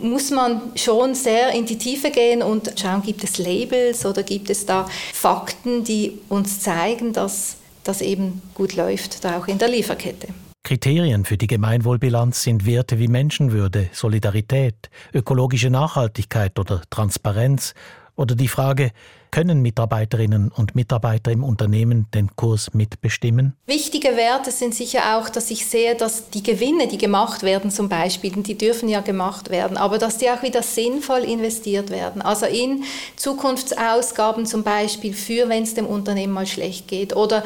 muss 0.00 0.30
man 0.30 0.60
schon 0.74 1.14
sehr 1.14 1.50
in 1.50 1.64
die 1.66 1.78
Tiefe 1.78 2.10
gehen 2.10 2.42
und 2.42 2.72
schauen, 2.78 3.02
gibt 3.02 3.24
es 3.24 3.38
Labels 3.38 4.04
oder 4.04 4.22
gibt 4.22 4.50
es 4.50 4.66
da 4.66 4.86
Fakten, 5.12 5.82
die 5.82 6.18
uns 6.28 6.60
zeigen, 6.60 7.14
dass 7.14 7.56
das 7.84 8.02
eben 8.02 8.42
gut 8.54 8.76
läuft, 8.76 9.24
da 9.24 9.38
auch 9.38 9.48
in 9.48 9.58
der 9.58 9.68
Lieferkette. 9.68 10.28
Kriterien 10.66 11.24
für 11.24 11.36
die 11.36 11.46
Gemeinwohlbilanz 11.46 12.42
sind 12.42 12.66
Werte 12.66 12.98
wie 12.98 13.06
Menschenwürde, 13.06 13.88
Solidarität, 13.92 14.90
ökologische 15.14 15.70
Nachhaltigkeit 15.70 16.58
oder 16.58 16.82
Transparenz 16.90 17.72
oder 18.16 18.34
die 18.34 18.48
Frage, 18.48 18.90
können 19.30 19.60
Mitarbeiterinnen 19.60 20.50
und 20.50 20.74
Mitarbeiter 20.74 21.30
im 21.30 21.44
Unternehmen 21.44 22.06
den 22.14 22.34
Kurs 22.34 22.72
mitbestimmen? 22.74 23.54
Wichtige 23.66 24.16
Werte 24.16 24.50
sind 24.50 24.74
sicher 24.74 25.16
auch, 25.16 25.28
dass 25.28 25.50
ich 25.50 25.66
sehe, 25.66 25.94
dass 25.94 26.30
die 26.30 26.42
Gewinne, 26.42 26.88
die 26.88 26.98
gemacht 26.98 27.42
werden 27.42 27.70
zum 27.70 27.88
Beispiel, 27.88 28.32
die 28.32 28.56
dürfen 28.56 28.88
ja 28.88 29.02
gemacht 29.02 29.50
werden, 29.50 29.76
aber 29.76 29.98
dass 29.98 30.18
die 30.18 30.30
auch 30.30 30.42
wieder 30.42 30.62
sinnvoll 30.62 31.24
investiert 31.24 31.90
werden. 31.90 32.22
Also 32.22 32.46
in 32.46 32.84
Zukunftsausgaben 33.16 34.46
zum 34.46 34.62
Beispiel 34.62 35.12
für, 35.12 35.48
wenn 35.48 35.64
es 35.64 35.74
dem 35.74 35.86
Unternehmen 35.86 36.32
mal 36.32 36.46
schlecht 36.46 36.88
geht 36.88 37.14
oder 37.14 37.44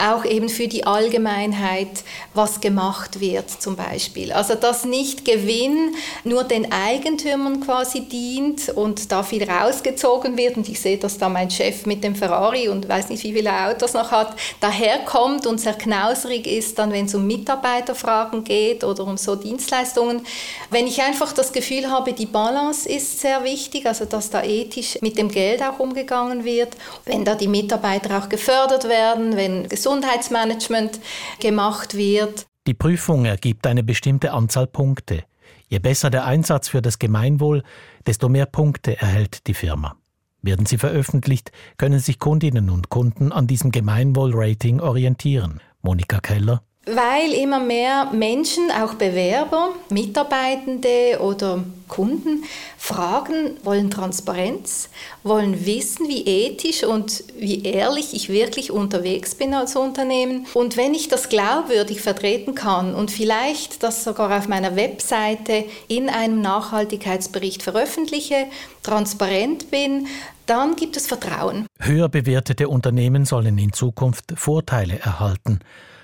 auch 0.00 0.24
eben 0.24 0.48
für 0.48 0.68
die 0.68 0.86
Allgemeinheit, 0.86 2.04
was 2.34 2.60
gemacht 2.60 3.20
wird 3.20 3.50
zum 3.50 3.76
Beispiel. 3.76 4.32
Also 4.32 4.54
dass 4.54 4.84
nicht 4.84 5.24
Gewinn 5.24 5.94
nur 6.24 6.44
den 6.44 6.72
Eigentümern 6.72 7.60
quasi 7.60 8.02
dient 8.02 8.68
und 8.70 9.12
da 9.12 9.22
viel 9.22 9.48
rausgezogen 9.48 10.36
wird 10.36 10.56
und 10.56 10.68
ich 10.68 10.80
sehe, 10.80 10.98
dass 10.98 11.18
da 11.18 11.28
mein 11.28 11.50
Chef 11.50 11.86
mit 11.86 12.02
dem 12.04 12.14
Ferrari 12.14 12.68
und 12.68 12.88
weiß 12.88 13.08
nicht, 13.08 13.22
wie 13.24 13.32
viele 13.32 13.52
Autos 13.66 13.94
noch 13.94 14.10
hat, 14.10 14.34
daherkommt 14.60 15.46
und 15.46 15.60
sehr 15.60 15.74
knauserig 15.74 16.46
ist, 16.46 16.78
dann 16.78 16.92
wenn 16.92 17.06
es 17.06 17.14
um 17.14 17.26
Mitarbeiterfragen 17.26 18.44
geht 18.44 18.84
oder 18.84 19.04
um 19.04 19.16
so 19.16 19.36
Dienstleistungen. 19.36 20.22
Wenn 20.70 20.86
ich 20.86 21.02
einfach 21.02 21.32
das 21.32 21.52
Gefühl 21.52 21.90
habe, 21.90 22.12
die 22.12 22.26
Balance 22.26 22.88
ist 22.88 23.20
sehr 23.20 23.44
wichtig, 23.44 23.86
also 23.86 24.04
dass 24.04 24.30
da 24.30 24.42
ethisch 24.42 24.98
mit 25.00 25.18
dem 25.18 25.30
Geld 25.30 25.62
auch 25.62 25.78
umgegangen 25.78 26.44
wird, 26.44 26.76
wenn 27.04 27.24
da 27.24 27.34
die 27.34 27.48
Mitarbeiter 27.48 28.18
auch 28.18 28.28
gefördert 28.28 28.88
werden, 28.88 29.36
wenn 29.36 29.68
gesund 29.68 29.89
Gesundheitsmanagement 29.90 31.00
gemacht 31.40 31.94
wird. 31.94 32.46
Die 32.68 32.74
Prüfung 32.74 33.24
ergibt 33.24 33.66
eine 33.66 33.82
bestimmte 33.82 34.32
Anzahl 34.32 34.68
Punkte. 34.68 35.24
Je 35.66 35.80
besser 35.80 36.10
der 36.10 36.24
Einsatz 36.26 36.68
für 36.68 36.80
das 36.80 37.00
Gemeinwohl, 37.00 37.64
desto 38.06 38.28
mehr 38.28 38.46
Punkte 38.46 39.00
erhält 39.00 39.48
die 39.48 39.54
Firma. 39.54 39.96
Werden 40.42 40.64
sie 40.64 40.78
veröffentlicht, 40.78 41.50
können 41.76 41.98
sich 41.98 42.20
Kundinnen 42.20 42.70
und 42.70 42.88
Kunden 42.88 43.32
an 43.32 43.48
diesem 43.48 43.72
Gemeinwohl-Rating 43.72 44.78
orientieren. 44.80 45.60
Monika 45.82 46.20
Keller 46.20 46.62
weil 46.86 47.32
immer 47.32 47.60
mehr 47.60 48.10
Menschen, 48.12 48.70
auch 48.70 48.94
Bewerber, 48.94 49.74
Mitarbeitende 49.90 51.20
oder 51.20 51.62
Kunden, 51.88 52.44
fragen, 52.78 53.56
wollen 53.62 53.90
Transparenz, 53.90 54.88
wollen 55.22 55.66
wissen, 55.66 56.08
wie 56.08 56.24
ethisch 56.24 56.84
und 56.84 57.22
wie 57.38 57.64
ehrlich 57.64 58.14
ich 58.14 58.28
wirklich 58.28 58.70
unterwegs 58.70 59.34
bin 59.34 59.52
als 59.54 59.76
Unternehmen. 59.76 60.46
Und 60.54 60.76
wenn 60.76 60.94
ich 60.94 61.08
das 61.08 61.28
glaubwürdig 61.28 62.00
vertreten 62.00 62.54
kann 62.54 62.94
und 62.94 63.10
vielleicht 63.10 63.82
das 63.82 64.02
sogar 64.02 64.36
auf 64.36 64.48
meiner 64.48 64.74
Webseite 64.76 65.64
in 65.88 66.08
einem 66.08 66.40
Nachhaltigkeitsbericht 66.40 67.62
veröffentliche, 67.62 68.46
transparent 68.82 69.70
bin, 69.70 70.06
dann 70.46 70.76
gibt 70.76 70.96
es 70.96 71.06
Vertrauen. 71.06 71.66
Höher 71.78 72.08
bewertete 72.08 72.68
Unternehmen 72.68 73.24
sollen 73.24 73.58
in 73.58 73.72
Zukunft 73.72 74.32
Vorteile 74.36 74.98
erhalten 74.98 75.60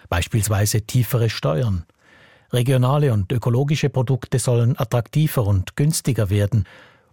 beispielsweise 0.08 0.82
tiefere 0.82 1.30
Steuern. 1.30 1.84
Regionale 2.52 3.12
und 3.12 3.32
ökologische 3.32 3.90
Produkte 3.90 4.38
sollen 4.38 4.78
attraktiver 4.78 5.46
und 5.46 5.76
günstiger 5.76 6.30
werden 6.30 6.64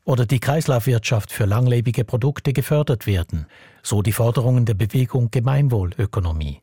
oder 0.05 0.25
die 0.25 0.39
Kreislaufwirtschaft 0.39 1.31
für 1.31 1.45
langlebige 1.45 2.03
Produkte 2.03 2.53
gefördert 2.53 3.07
werden, 3.07 3.47
so 3.81 4.01
die 4.01 4.11
Forderungen 4.11 4.65
der 4.65 4.73
Bewegung 4.73 5.31
Gemeinwohlökonomie. 5.31 6.61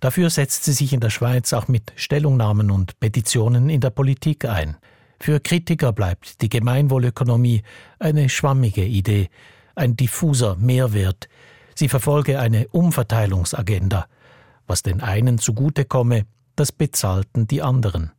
Dafür 0.00 0.30
setzt 0.30 0.64
sie 0.64 0.72
sich 0.72 0.92
in 0.92 1.00
der 1.00 1.10
Schweiz 1.10 1.52
auch 1.52 1.68
mit 1.68 1.92
Stellungnahmen 1.96 2.70
und 2.70 2.98
Petitionen 3.00 3.70
in 3.70 3.80
der 3.80 3.90
Politik 3.90 4.44
ein. 4.44 4.76
Für 5.20 5.40
Kritiker 5.40 5.92
bleibt 5.92 6.42
die 6.42 6.48
Gemeinwohlökonomie 6.48 7.62
eine 7.98 8.28
schwammige 8.28 8.84
Idee, 8.84 9.28
ein 9.74 9.96
diffuser 9.96 10.56
Mehrwert. 10.56 11.28
Sie 11.74 11.88
verfolge 11.88 12.38
eine 12.38 12.68
Umverteilungsagenda– 12.68 14.06
was 14.66 14.82
den 14.82 15.00
einen 15.00 15.38
zugute 15.38 15.84
komme, 15.84 16.24
das 16.56 16.72
bezahlten 16.72 17.46
die 17.46 17.62
anderen. 17.62 18.12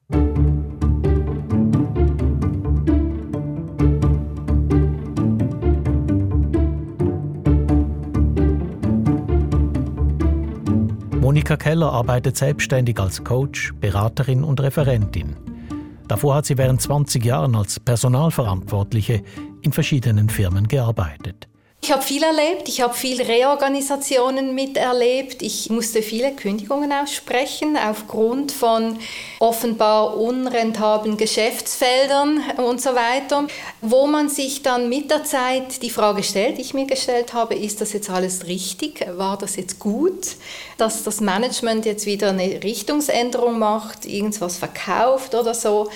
Monika 11.24 11.56
Keller 11.56 11.94
arbeitet 11.94 12.36
selbstständig 12.36 13.00
als 13.00 13.24
Coach, 13.24 13.74
Beraterin 13.80 14.44
und 14.44 14.60
Referentin. 14.60 15.38
Davor 16.10 16.36
hat 16.36 16.46
sie 16.46 16.58
während 16.58 16.82
20 16.82 17.24
Jahren 17.24 17.56
als 17.56 17.80
Personalverantwortliche 17.80 19.24
in 19.62 19.72
verschiedenen 19.72 20.30
Firmen 20.30 20.68
gearbeitet. 20.68 21.48
Ich 21.84 21.92
habe 21.92 22.02
viel 22.02 22.24
erlebt, 22.24 22.70
ich 22.70 22.80
habe 22.80 22.94
viel 22.94 23.22
Reorganisationen 23.22 24.56
miterlebt, 24.56 25.42
ich 25.42 25.70
musste 25.70 26.02
viele 26.02 26.32
Kündigungen 26.32 26.94
aussprechen 26.94 27.76
aufgrund 27.76 28.54
von 28.54 28.98
offenbar 29.40 30.16
unrentablen 30.16 31.18
Geschäftsfeldern 31.18 32.42
und 32.56 32.80
so 32.80 32.92
weiter, 32.92 33.50
wo 33.82 34.08
man 34.08 34.30
sich 34.30 34.64
dann 34.64 34.88
mit 34.88 35.12
der 35.12 35.26
Zeit 35.26 35.82
die 35.82 35.90
Frage 35.90 36.24
stellt, 36.24 36.58
die 36.58 36.62
ich 36.62 36.74
mir 36.74 36.86
gestellt 36.86 37.34
habe, 37.34 37.54
ist 37.54 37.82
das 37.82 37.92
jetzt 37.92 38.10
alles 38.10 38.48
richtig? 38.48 39.06
War 39.18 39.38
das 39.38 39.58
jetzt 39.58 39.78
gut, 39.78 40.38
dass 40.78 41.04
das 41.04 41.20
Management 41.20 41.86
jetzt 41.86 42.06
wieder 42.06 42.30
eine 42.30 42.64
Richtungsänderung 42.64 43.60
macht, 43.60 44.06
irgendwas 44.06 44.56
verkauft 44.56 45.36
oder 45.36 45.54
so? 45.54 45.90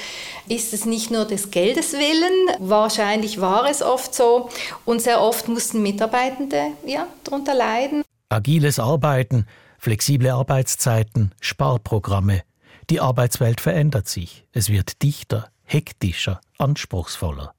Ist 0.49 0.73
es 0.73 0.85
nicht 0.85 1.11
nur 1.11 1.25
des 1.25 1.51
Geldes 1.51 1.93
willen, 1.93 2.55
wahrscheinlich 2.59 3.41
war 3.41 3.69
es 3.69 3.81
oft 3.81 4.13
so 4.13 4.49
und 4.85 5.01
sehr 5.01 5.21
oft 5.21 5.47
mussten 5.47 5.81
Mitarbeitende 5.81 6.71
ja, 6.85 7.07
darunter 7.23 7.53
leiden. 7.53 8.03
Agiles 8.29 8.79
Arbeiten, 8.79 9.45
flexible 9.77 10.29
Arbeitszeiten, 10.29 11.33
Sparprogramme. 11.39 12.43
Die 12.89 12.99
Arbeitswelt 12.99 13.61
verändert 13.61 14.07
sich. 14.07 14.45
Es 14.53 14.69
wird 14.69 15.01
dichter, 15.01 15.49
hektischer, 15.63 16.41
anspruchsvoller. 16.57 17.53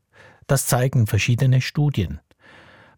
Das 0.47 0.67
zeigen 0.67 1.07
verschiedene 1.07 1.61
Studien. 1.61 2.21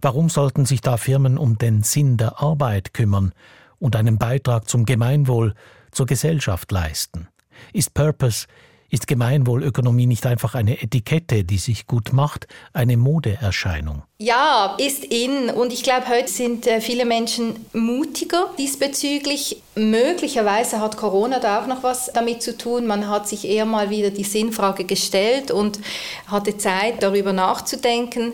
Warum 0.00 0.28
sollten 0.30 0.64
sich 0.64 0.80
da 0.80 0.97
Firmen 0.97 1.37
um 1.37 1.59
den 1.59 1.82
Sinn 1.82 2.16
der 2.16 2.40
Arbeit 2.40 2.94
kümmern 2.94 3.32
und 3.78 3.97
einen 3.97 4.18
Beitrag 4.18 4.68
zum 4.68 4.87
Gemeinwohl, 4.87 5.54
zur 5.90 6.06
Gesellschaft 6.06 6.70
leisten? 6.73 7.28
Ist 7.73 7.92
Purpose, 7.92 8.47
ist 8.90 9.06
Gemeinwohlökonomie 9.06 10.06
nicht 10.06 10.26
einfach 10.26 10.54
eine 10.54 10.82
Etikette, 10.82 11.44
die 11.44 11.59
sich 11.59 11.87
gut 11.87 12.12
macht, 12.12 12.49
eine 12.73 12.97
Modeerscheinung? 12.97 14.02
Ja, 14.18 14.76
ist 14.78 15.04
in. 15.04 15.49
Und 15.49 15.73
ich 15.73 15.82
glaube, 15.82 16.09
heute 16.09 16.30
sind 16.30 16.66
äh, 16.66 16.80
viele 16.80 17.06
Menschen 17.06 17.54
mutiger 17.73 18.50
diesbezüglich. 18.59 19.62
Möglicherweise 19.76 20.80
hat 20.80 20.97
Corona 20.97 21.38
da 21.38 21.62
auch 21.62 21.66
noch 21.66 21.82
was 21.82 22.11
damit 22.12 22.42
zu 22.42 22.59
tun. 22.59 22.87
Man 22.87 23.09
hat 23.09 23.28
sich 23.28 23.49
eher 23.49 23.64
mal 23.64 23.90
wieder 23.90 24.11
die 24.11 24.25
Sinnfrage 24.25 24.85
gestellt 24.85 25.50
und 25.50 25.78
hatte 26.26 26.59
Zeit, 26.59 27.02
darüber 27.02 27.32
nachzudenken. 27.32 28.32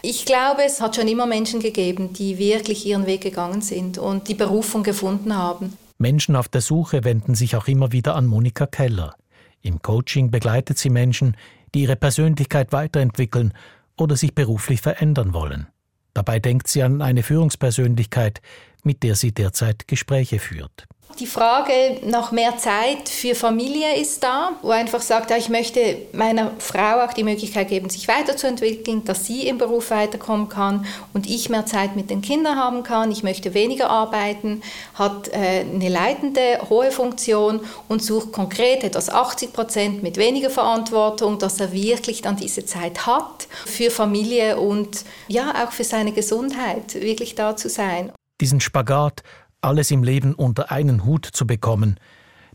Ich 0.00 0.24
glaube, 0.24 0.62
es 0.64 0.80
hat 0.80 0.94
schon 0.94 1.08
immer 1.08 1.26
Menschen 1.26 1.58
gegeben, 1.58 2.12
die 2.12 2.38
wirklich 2.38 2.86
ihren 2.86 3.06
Weg 3.06 3.20
gegangen 3.22 3.62
sind 3.62 3.98
und 3.98 4.28
die 4.28 4.34
Berufung 4.34 4.84
gefunden 4.84 5.36
haben. 5.36 5.76
Menschen 5.98 6.36
auf 6.36 6.48
der 6.48 6.60
Suche 6.60 7.02
wenden 7.02 7.34
sich 7.34 7.56
auch 7.56 7.66
immer 7.66 7.90
wieder 7.90 8.14
an 8.14 8.26
Monika 8.26 8.66
Keller. 8.66 9.16
Im 9.62 9.82
Coaching 9.82 10.30
begleitet 10.30 10.78
sie 10.78 10.90
Menschen, 10.90 11.36
die 11.74 11.82
ihre 11.82 11.96
Persönlichkeit 11.96 12.72
weiterentwickeln 12.72 13.52
oder 13.96 14.16
sich 14.16 14.34
beruflich 14.34 14.80
verändern 14.80 15.32
wollen. 15.32 15.66
Dabei 16.14 16.38
denkt 16.38 16.68
sie 16.68 16.82
an 16.82 17.02
eine 17.02 17.22
Führungspersönlichkeit, 17.22 18.40
mit 18.84 19.02
der 19.02 19.14
sie 19.14 19.32
derzeit 19.32 19.88
Gespräche 19.88 20.38
führt. 20.38 20.86
Die 21.18 21.26
Frage 21.26 21.98
nach 22.04 22.30
mehr 22.30 22.58
Zeit 22.58 23.08
für 23.08 23.34
Familie 23.34 23.96
ist 23.96 24.22
da, 24.22 24.52
wo 24.62 24.70
einfach 24.70 25.00
sagt, 25.00 25.32
ich 25.32 25.48
möchte 25.48 25.96
meiner 26.12 26.52
Frau 26.60 27.04
auch 27.04 27.12
die 27.12 27.24
Möglichkeit 27.24 27.68
geben, 27.68 27.90
sich 27.90 28.06
weiterzuentwickeln, 28.06 29.04
dass 29.04 29.26
sie 29.26 29.48
im 29.48 29.58
Beruf 29.58 29.90
weiterkommen 29.90 30.48
kann 30.48 30.86
und 31.14 31.28
ich 31.28 31.48
mehr 31.48 31.66
Zeit 31.66 31.96
mit 31.96 32.10
den 32.10 32.22
Kindern 32.22 32.56
haben 32.56 32.84
kann. 32.84 33.10
Ich 33.10 33.24
möchte 33.24 33.52
weniger 33.52 33.90
arbeiten, 33.90 34.62
hat 34.94 35.26
äh, 35.28 35.64
eine 35.64 35.88
leitende, 35.88 36.60
hohe 36.70 36.92
Funktion 36.92 37.62
und 37.88 38.00
sucht 38.00 38.30
konkret 38.30 38.84
etwas 38.84 39.10
80 39.10 39.52
Prozent 39.52 40.02
mit 40.04 40.18
weniger 40.18 40.50
Verantwortung, 40.50 41.40
dass 41.40 41.58
er 41.58 41.72
wirklich 41.72 42.22
dann 42.22 42.36
diese 42.36 42.64
Zeit 42.64 43.06
hat 43.06 43.48
für 43.66 43.90
Familie 43.90 44.56
und 44.58 45.04
ja 45.26 45.64
auch 45.64 45.72
für 45.72 45.84
seine 45.84 46.12
Gesundheit 46.12 46.94
wirklich 46.94 47.34
da 47.34 47.56
zu 47.56 47.68
sein. 47.68 48.12
Diesen 48.40 48.60
Spagat 48.60 49.22
alles 49.60 49.90
im 49.90 50.02
Leben 50.02 50.34
unter 50.34 50.70
einen 50.70 51.04
Hut 51.04 51.26
zu 51.26 51.46
bekommen, 51.46 51.98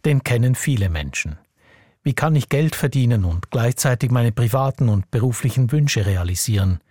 den 0.05 0.23
kennen 0.23 0.55
viele 0.55 0.89
Menschen. 0.89 1.37
Wie 2.03 2.13
kann 2.13 2.35
ich 2.35 2.49
Geld 2.49 2.75
verdienen 2.75 3.23
und 3.23 3.49
gleichzeitig 3.49 4.11
meine 4.11 4.31
privaten 4.31 4.89
und 4.89 5.09
beruflichen 5.11 5.71
Wünsche 5.71 6.05
realisieren? 6.05 6.81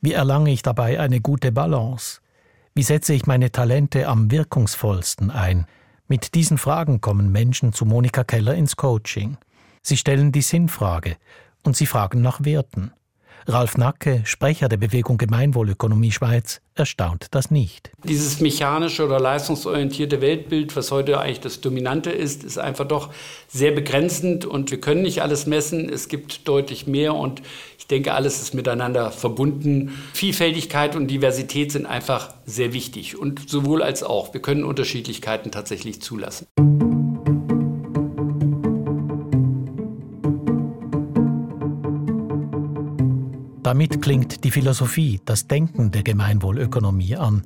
Wie 0.00 0.12
erlange 0.12 0.50
ich 0.50 0.62
dabei 0.62 0.98
eine 1.00 1.20
gute 1.20 1.52
Balance? 1.52 2.20
Wie 2.74 2.82
setze 2.82 3.12
ich 3.12 3.26
meine 3.26 3.50
Talente 3.50 4.06
am 4.06 4.30
wirkungsvollsten 4.30 5.30
ein? 5.30 5.66
Mit 6.08 6.34
diesen 6.34 6.58
Fragen 6.58 7.00
kommen 7.00 7.30
Menschen 7.30 7.72
zu 7.72 7.84
Monika 7.84 8.24
Keller 8.24 8.54
ins 8.54 8.76
Coaching. 8.76 9.36
Sie 9.82 9.96
stellen 9.96 10.32
die 10.32 10.42
Sinnfrage 10.42 11.16
und 11.64 11.76
sie 11.76 11.86
fragen 11.86 12.20
nach 12.20 12.44
Werten. 12.44 12.92
Ralf 13.50 13.78
Nacke, 13.78 14.20
Sprecher 14.24 14.68
der 14.68 14.76
Bewegung 14.76 15.16
Gemeinwohlökonomie 15.16 16.12
Schweiz, 16.12 16.60
erstaunt 16.74 17.28
das 17.30 17.50
nicht. 17.50 17.90
Dieses 18.04 18.40
mechanische 18.40 19.06
oder 19.06 19.18
leistungsorientierte 19.18 20.20
Weltbild, 20.20 20.76
was 20.76 20.90
heute 20.90 21.18
eigentlich 21.18 21.40
das 21.40 21.62
Dominante 21.62 22.10
ist, 22.10 22.44
ist 22.44 22.58
einfach 22.58 22.86
doch 22.86 23.08
sehr 23.48 23.72
begrenzend 23.72 24.44
und 24.44 24.70
wir 24.70 24.82
können 24.82 25.00
nicht 25.00 25.22
alles 25.22 25.46
messen. 25.46 25.88
Es 25.88 26.08
gibt 26.08 26.46
deutlich 26.46 26.86
mehr 26.86 27.14
und 27.14 27.40
ich 27.78 27.86
denke, 27.86 28.12
alles 28.12 28.42
ist 28.42 28.52
miteinander 28.52 29.10
verbunden. 29.10 29.98
Vielfältigkeit 30.12 30.94
und 30.94 31.06
Diversität 31.06 31.72
sind 31.72 31.86
einfach 31.86 32.34
sehr 32.44 32.74
wichtig 32.74 33.18
und 33.18 33.48
sowohl 33.48 33.82
als 33.82 34.02
auch. 34.02 34.34
Wir 34.34 34.42
können 34.42 34.62
Unterschiedlichkeiten 34.62 35.50
tatsächlich 35.50 36.02
zulassen. 36.02 36.46
Damit 43.68 44.00
klingt 44.00 44.44
die 44.44 44.50
Philosophie, 44.50 45.20
das 45.26 45.46
Denken 45.46 45.90
der 45.90 46.02
Gemeinwohlökonomie 46.02 47.16
an. 47.16 47.42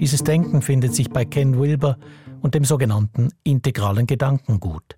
Dieses 0.00 0.24
Denken 0.24 0.60
findet 0.60 0.92
sich 0.92 1.10
bei 1.10 1.24
Ken 1.24 1.56
Wilber 1.56 1.98
und 2.40 2.56
dem 2.56 2.64
sogenannten 2.64 3.28
integralen 3.44 4.08
Gedankengut. 4.08 4.96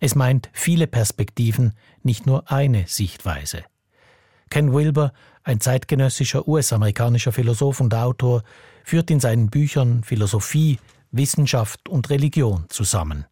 Es 0.00 0.14
meint 0.14 0.50
viele 0.52 0.86
Perspektiven, 0.86 1.72
nicht 2.02 2.26
nur 2.26 2.52
eine 2.52 2.86
Sichtweise. 2.86 3.64
Ken 4.50 4.74
Wilber, 4.74 5.14
ein 5.42 5.60
zeitgenössischer 5.62 6.46
US-amerikanischer 6.46 7.32
Philosoph 7.32 7.80
und 7.80 7.94
Autor, 7.94 8.42
führt 8.84 9.10
in 9.10 9.20
seinen 9.20 9.48
Büchern 9.48 10.04
Philosophie, 10.04 10.80
Wissenschaft 11.12 11.88
und 11.88 12.10
Religion 12.10 12.66
zusammen. 12.68 13.24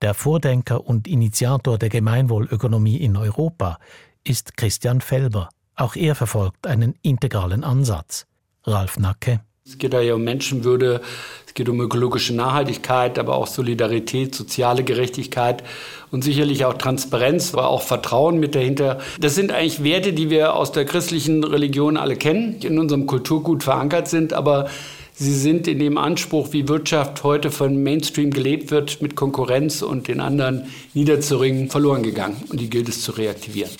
Der 0.00 0.14
Vordenker 0.14 0.86
und 0.86 1.06
Initiator 1.06 1.76
der 1.76 1.90
Gemeinwohlökonomie 1.90 2.96
in 2.96 3.14
Europa 3.18 3.78
ist 4.24 4.56
Christian 4.56 5.02
Felber. 5.02 5.50
Auch 5.76 5.96
er 5.96 6.14
verfolgt 6.14 6.66
einen 6.66 6.94
integralen 7.02 7.64
Ansatz. 7.64 8.26
Ralf 8.64 8.98
Nacke. 8.98 9.40
Es 9.66 9.78
geht 9.78 9.94
ja 9.94 10.14
um 10.14 10.22
Menschenwürde, 10.22 11.00
es 11.46 11.54
geht 11.54 11.70
um 11.70 11.80
ökologische 11.80 12.34
Nachhaltigkeit, 12.34 13.18
aber 13.18 13.34
auch 13.34 13.46
Solidarität, 13.46 14.34
soziale 14.34 14.84
Gerechtigkeit 14.84 15.64
und 16.10 16.22
sicherlich 16.22 16.66
auch 16.66 16.74
Transparenz, 16.74 17.54
aber 17.54 17.68
auch 17.68 17.80
Vertrauen 17.80 18.38
mit 18.38 18.54
dahinter. 18.54 19.00
Das 19.18 19.34
sind 19.34 19.52
eigentlich 19.52 19.82
Werte, 19.82 20.12
die 20.12 20.28
wir 20.28 20.54
aus 20.54 20.72
der 20.72 20.84
christlichen 20.84 21.42
Religion 21.44 21.96
alle 21.96 22.16
kennen, 22.16 22.60
die 22.60 22.66
in 22.66 22.78
unserem 22.78 23.06
Kulturgut 23.06 23.62
verankert 23.62 24.06
sind, 24.06 24.34
aber 24.34 24.68
sie 25.14 25.34
sind 25.34 25.66
in 25.66 25.78
dem 25.78 25.96
Anspruch, 25.96 26.48
wie 26.52 26.68
Wirtschaft 26.68 27.24
heute 27.24 27.50
von 27.50 27.82
Mainstream 27.82 28.32
gelebt 28.32 28.70
wird, 28.70 29.00
mit 29.00 29.16
Konkurrenz 29.16 29.80
und 29.80 30.08
den 30.08 30.20
anderen 30.20 30.66
niederzuringen, 30.92 31.70
verloren 31.70 32.02
gegangen. 32.02 32.36
Und 32.50 32.60
die 32.60 32.68
gilt 32.68 32.90
es 32.90 33.00
zu 33.00 33.12
reaktivieren. 33.12 33.70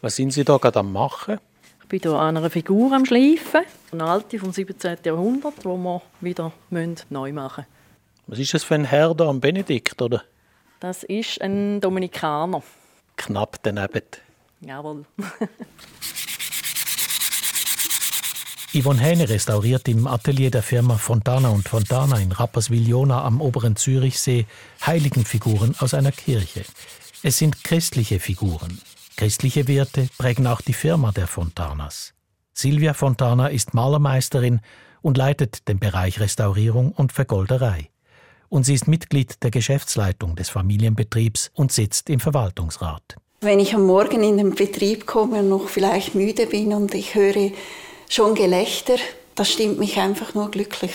Was 0.00 0.14
sind 0.16 0.32
Sie 0.32 0.44
da 0.44 0.56
gerade 0.58 0.78
am 0.78 0.92
machen? 0.92 1.38
Ich 1.82 1.88
bin 1.88 2.00
hier 2.00 2.12
an 2.12 2.36
einer 2.36 2.50
Figur 2.50 2.92
am 2.92 3.04
Schleifen, 3.04 3.62
eine 3.90 4.04
alte 4.04 4.38
vom 4.38 4.52
17. 4.52 4.98
Jahrhundert, 5.04 5.54
die 5.58 5.64
wir 5.64 6.02
wieder 6.20 6.52
neu 6.70 7.32
machen 7.32 7.64
müssen. 7.66 7.78
Was 8.28 8.38
ist 8.38 8.54
das 8.54 8.62
für 8.62 8.76
ein 8.76 8.84
Herr 8.84 9.14
da 9.14 9.28
am 9.28 9.40
Benedikt, 9.40 10.00
oder? 10.00 10.22
Das 10.80 11.02
ist 11.02 11.40
ein 11.40 11.80
Dominikaner. 11.80 12.62
Knapp 13.16 13.56
daneben. 13.62 14.02
Jawohl. 14.60 15.04
Yvonne 18.74 19.00
Hähne 19.00 19.28
restauriert 19.28 19.88
im 19.88 20.06
Atelier 20.06 20.50
der 20.50 20.62
Firma 20.62 20.98
Fontana 20.98 21.48
und 21.48 21.66
Fontana 21.68 22.18
in 22.18 22.30
Rapperswil-Jona 22.30 23.24
am 23.24 23.40
oberen 23.40 23.74
Zürichsee 23.76 24.46
Heiligenfiguren 24.86 25.74
aus 25.80 25.94
einer 25.94 26.12
Kirche. 26.12 26.64
Es 27.22 27.38
sind 27.38 27.64
christliche 27.64 28.20
Figuren. 28.20 28.80
Christliche 29.18 29.66
Werte 29.66 30.08
prägen 30.16 30.46
auch 30.46 30.60
die 30.60 30.72
Firma 30.72 31.10
der 31.10 31.26
Fontanas. 31.26 32.14
Silvia 32.54 32.94
Fontana 32.94 33.48
ist 33.48 33.74
Malermeisterin 33.74 34.60
und 35.02 35.16
leitet 35.16 35.66
den 35.66 35.80
Bereich 35.80 36.20
Restaurierung 36.20 36.92
und 36.92 37.10
Vergolderei. 37.10 37.90
Und 38.48 38.62
sie 38.62 38.74
ist 38.74 38.86
Mitglied 38.86 39.42
der 39.42 39.50
Geschäftsleitung 39.50 40.36
des 40.36 40.50
Familienbetriebs 40.50 41.50
und 41.54 41.72
sitzt 41.72 42.10
im 42.10 42.20
Verwaltungsrat. 42.20 43.16
Wenn 43.40 43.58
ich 43.58 43.74
am 43.74 43.86
Morgen 43.86 44.22
in 44.22 44.36
den 44.36 44.54
Betrieb 44.54 45.04
komme 45.04 45.40
und 45.40 45.48
noch 45.48 45.68
vielleicht 45.68 46.14
müde 46.14 46.46
bin 46.46 46.72
und 46.72 46.94
ich 46.94 47.16
höre 47.16 47.50
schon 48.08 48.36
Gelächter, 48.36 48.98
das 49.34 49.50
stimmt 49.50 49.80
mich 49.80 49.98
einfach 49.98 50.34
nur 50.34 50.48
glücklich. 50.52 50.94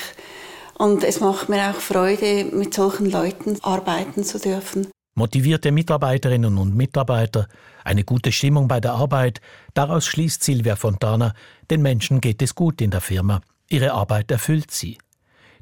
Und 0.75 1.03
es 1.03 1.19
macht 1.19 1.49
mir 1.49 1.71
auch 1.71 1.81
Freude, 1.81 2.45
mit 2.45 2.73
solchen 2.73 3.11
Leuten 3.11 3.57
arbeiten 3.63 4.23
zu 4.23 4.39
dürfen. 4.39 4.92
Motivierte 5.15 5.71
Mitarbeiterinnen 5.71 6.57
und 6.57 6.75
Mitarbeiter, 6.75 7.47
eine 7.83 8.03
gute 8.03 8.31
Stimmung 8.31 8.67
bei 8.67 8.79
der 8.79 8.93
Arbeit, 8.93 9.41
daraus 9.75 10.07
schließt 10.07 10.43
Silvia 10.43 10.75
Fontana, 10.75 11.35
den 11.69 11.83
Menschen 11.83 12.19
geht 12.19 12.41
es 12.41 12.55
gut 12.55 12.81
in 12.81 12.89
der 12.89 13.01
Firma, 13.01 13.41
ihre 13.69 13.91
Arbeit 13.93 14.31
erfüllt 14.31 14.71
sie. 14.71 14.97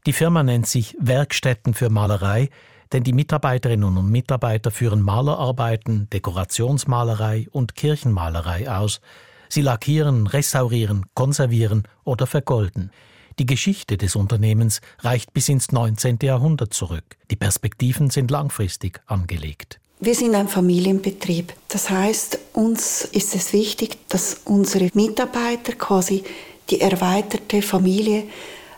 Die 0.06 0.14
Firma 0.14 0.42
nennt 0.42 0.68
sich 0.68 0.96
Werkstätten 1.02 1.74
für 1.74 1.90
Malerei, 1.90 2.50
denn 2.94 3.04
die 3.04 3.12
Mitarbeiterinnen 3.12 3.98
und 3.98 4.10
Mitarbeiter 4.10 4.72
führen 4.72 5.02
Malerarbeiten, 5.02 6.10
Dekorationsmalerei 6.10 7.48
und 7.52 7.76
Kirchenmalerei 7.76 8.72
aus. 8.72 9.02
Sie 9.50 9.62
lackieren, 9.62 10.28
restaurieren, 10.28 11.08
konservieren 11.14 11.84
oder 12.06 12.26
vergolden. 12.26 12.92
Die 13.42 13.48
Geschichte 13.48 13.98
des 13.98 14.16
Unternehmens 14.16 14.82
reicht 15.00 15.34
bis 15.34 15.50
ins 15.50 15.72
19. 15.72 16.20
Jahrhundert 16.22 16.76
zurück. 16.76 17.18
Die 17.32 17.36
Perspektiven 17.36 18.12
sind 18.12 18.30
langfristig 18.30 19.02
angelegt. 19.08 19.80
Wir 20.00 20.14
sind 20.14 20.36
ein 20.36 20.48
Familienbetrieb. 20.48 21.52
Das 21.68 21.90
heißt, 21.90 22.38
uns 22.54 23.04
ist 23.04 23.34
es 23.34 23.52
wichtig, 23.52 23.98
dass 24.10 24.42
unsere 24.46 24.92
Mitarbeiter 24.94 25.74
quasi 25.74 26.24
die 26.70 26.82
erweiterte 26.82 27.64
Familie 27.64 28.26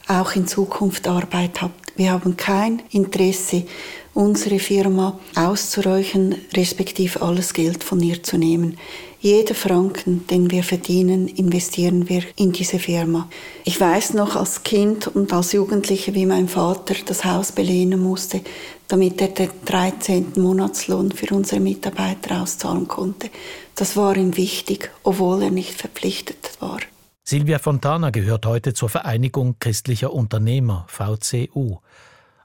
auch 0.08 0.34
in 0.34 0.48
Zukunft 0.48 1.10
Arbeit 1.10 1.62
hat. 1.62 1.72
Wir 1.98 2.14
haben 2.14 2.38
kein 2.38 2.84
Interesse, 2.92 3.66
unsere 4.14 4.60
Firma 4.60 5.20
auszuräuchern, 5.36 6.36
respektive 6.56 7.22
alles 7.22 7.54
Geld 7.54 7.84
von 7.84 8.00
ihr 8.00 8.24
zu 8.24 8.38
nehmen. 8.38 8.78
Jeder 9.24 9.56
Franken, 9.56 10.28
den 10.28 10.52
wir 10.52 10.66
verdienen, 10.66 11.30
investieren 11.30 12.10
wir 12.10 12.24
in 12.36 12.52
diese 12.52 12.78
Firma. 12.78 13.30
Ich 13.64 13.80
weiß 13.80 14.16
noch 14.16 14.36
als 14.36 14.64
Kind 14.64 15.08
und 15.08 15.32
als 15.32 15.54
Jugendliche, 15.54 16.14
wie 16.14 16.26
mein 16.26 16.50
Vater 16.50 16.94
das 17.06 17.24
Haus 17.24 17.54
belehnen 17.54 18.02
musste, 18.02 18.42
damit 18.90 19.22
er 19.22 19.30
den 19.30 19.50
13. 19.64 20.34
Monatslohn 20.36 21.14
für 21.14 21.34
unsere 21.34 21.62
Mitarbeiter 21.62 22.42
auszahlen 22.42 22.90
konnte. 22.90 23.30
Das 23.76 23.96
war 23.96 24.18
ihm 24.18 24.36
wichtig, 24.36 24.92
obwohl 25.04 25.44
er 25.44 25.52
nicht 25.52 25.72
verpflichtet 25.72 26.58
war. 26.60 26.80
Silvia 27.24 27.60
Fontana 27.60 28.10
gehört 28.10 28.46
heute 28.46 28.74
zur 28.74 28.90
Vereinigung 28.90 29.56
christlicher 29.58 30.12
Unternehmer 30.12 30.86
VCU. 30.90 31.78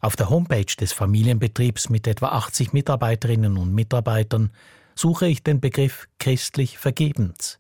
Auf 0.01 0.15
der 0.15 0.31
Homepage 0.31 0.77
des 0.81 0.93
Familienbetriebs 0.93 1.89
mit 1.89 2.07
etwa 2.07 2.29
80 2.29 2.73
Mitarbeiterinnen 2.73 3.57
und 3.57 3.75
Mitarbeitern 3.75 4.53
suche 4.99 5.29
ich 5.29 5.43
den 5.43 5.61
Begriff 5.61 6.09
christlich 6.19 6.79
vergebens. 6.79 7.59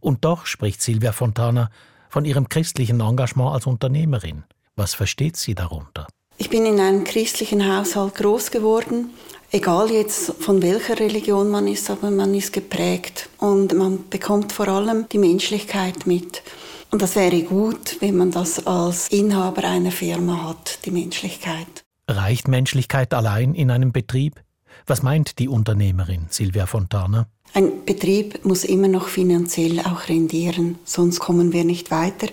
Und 0.00 0.24
doch 0.24 0.46
spricht 0.46 0.82
Silvia 0.82 1.12
Fontana 1.12 1.70
von 2.10 2.24
ihrem 2.24 2.48
christlichen 2.48 3.00
Engagement 3.00 3.54
als 3.54 3.66
Unternehmerin. 3.66 4.44
Was 4.76 4.94
versteht 4.94 5.36
sie 5.36 5.54
darunter? 5.54 6.06
Ich 6.36 6.50
bin 6.50 6.66
in 6.66 6.80
einem 6.80 7.04
christlichen 7.04 7.66
Haushalt 7.66 8.16
groß 8.16 8.50
geworden. 8.50 9.10
Egal 9.50 9.90
jetzt 9.90 10.34
von 10.40 10.62
welcher 10.62 10.98
Religion 10.98 11.48
man 11.48 11.68
ist, 11.68 11.88
aber 11.88 12.10
man 12.10 12.34
ist 12.34 12.52
geprägt 12.52 13.28
und 13.38 13.72
man 13.72 14.10
bekommt 14.10 14.52
vor 14.52 14.68
allem 14.68 15.08
die 15.10 15.18
Menschlichkeit 15.18 16.06
mit. 16.06 16.42
Und 16.90 17.02
das 17.02 17.16
wäre 17.16 17.42
gut, 17.42 18.00
wenn 18.00 18.16
man 18.16 18.30
das 18.30 18.66
als 18.66 19.08
Inhaber 19.08 19.64
einer 19.64 19.92
Firma 19.92 20.48
hat, 20.48 20.80
die 20.84 20.90
Menschlichkeit. 20.90 21.84
Reicht 22.08 22.48
Menschlichkeit 22.48 23.14
allein 23.14 23.54
in 23.54 23.70
einem 23.70 23.92
Betrieb? 23.92 24.43
Was 24.86 25.02
meint 25.02 25.38
die 25.38 25.48
Unternehmerin 25.48 26.26
Silvia 26.28 26.66
Fontana? 26.66 27.26
Ein 27.54 27.84
Betrieb 27.86 28.44
muss 28.44 28.64
immer 28.64 28.88
noch 28.88 29.08
finanziell 29.08 29.80
auch 29.80 30.08
rendieren, 30.08 30.78
sonst 30.84 31.20
kommen 31.20 31.52
wir 31.52 31.64
nicht 31.64 31.90
weiter. 31.90 32.28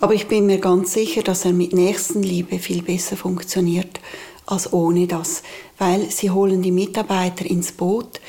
Aber 0.00 0.12
ich 0.12 0.28
bin 0.28 0.46
mir 0.46 0.58
ganz 0.58 0.92
sicher, 0.92 1.22
dass 1.22 1.44
er 1.44 1.52
mit 1.52 1.72
Nächstenliebe 1.72 2.58
viel 2.58 2.82
besser 2.82 3.16
funktioniert 3.16 4.00
als 4.44 4.72
ohne 4.72 5.06
das, 5.06 5.42
weil 5.78 6.10
sie 6.10 6.30
holen 6.30 6.60
die 6.60 6.72
Mitarbeiter 6.72 7.46
ins 7.46 7.72
Boot, 7.72 8.20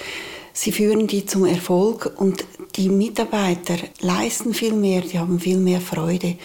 sie 0.53 0.71
führen 0.71 1.07
die 1.07 1.25
zum 1.25 1.45
Erfolg 1.45 2.13
und 2.17 2.45
die 2.75 2.89
Mitarbeiter 2.89 3.75
leisten 3.99 4.53
viel 4.53 4.73
mehr, 4.73 5.01
die 5.01 5.19
haben 5.19 5.39
viel 5.39 5.57
mehr 5.57 5.81
Freude 5.81 6.37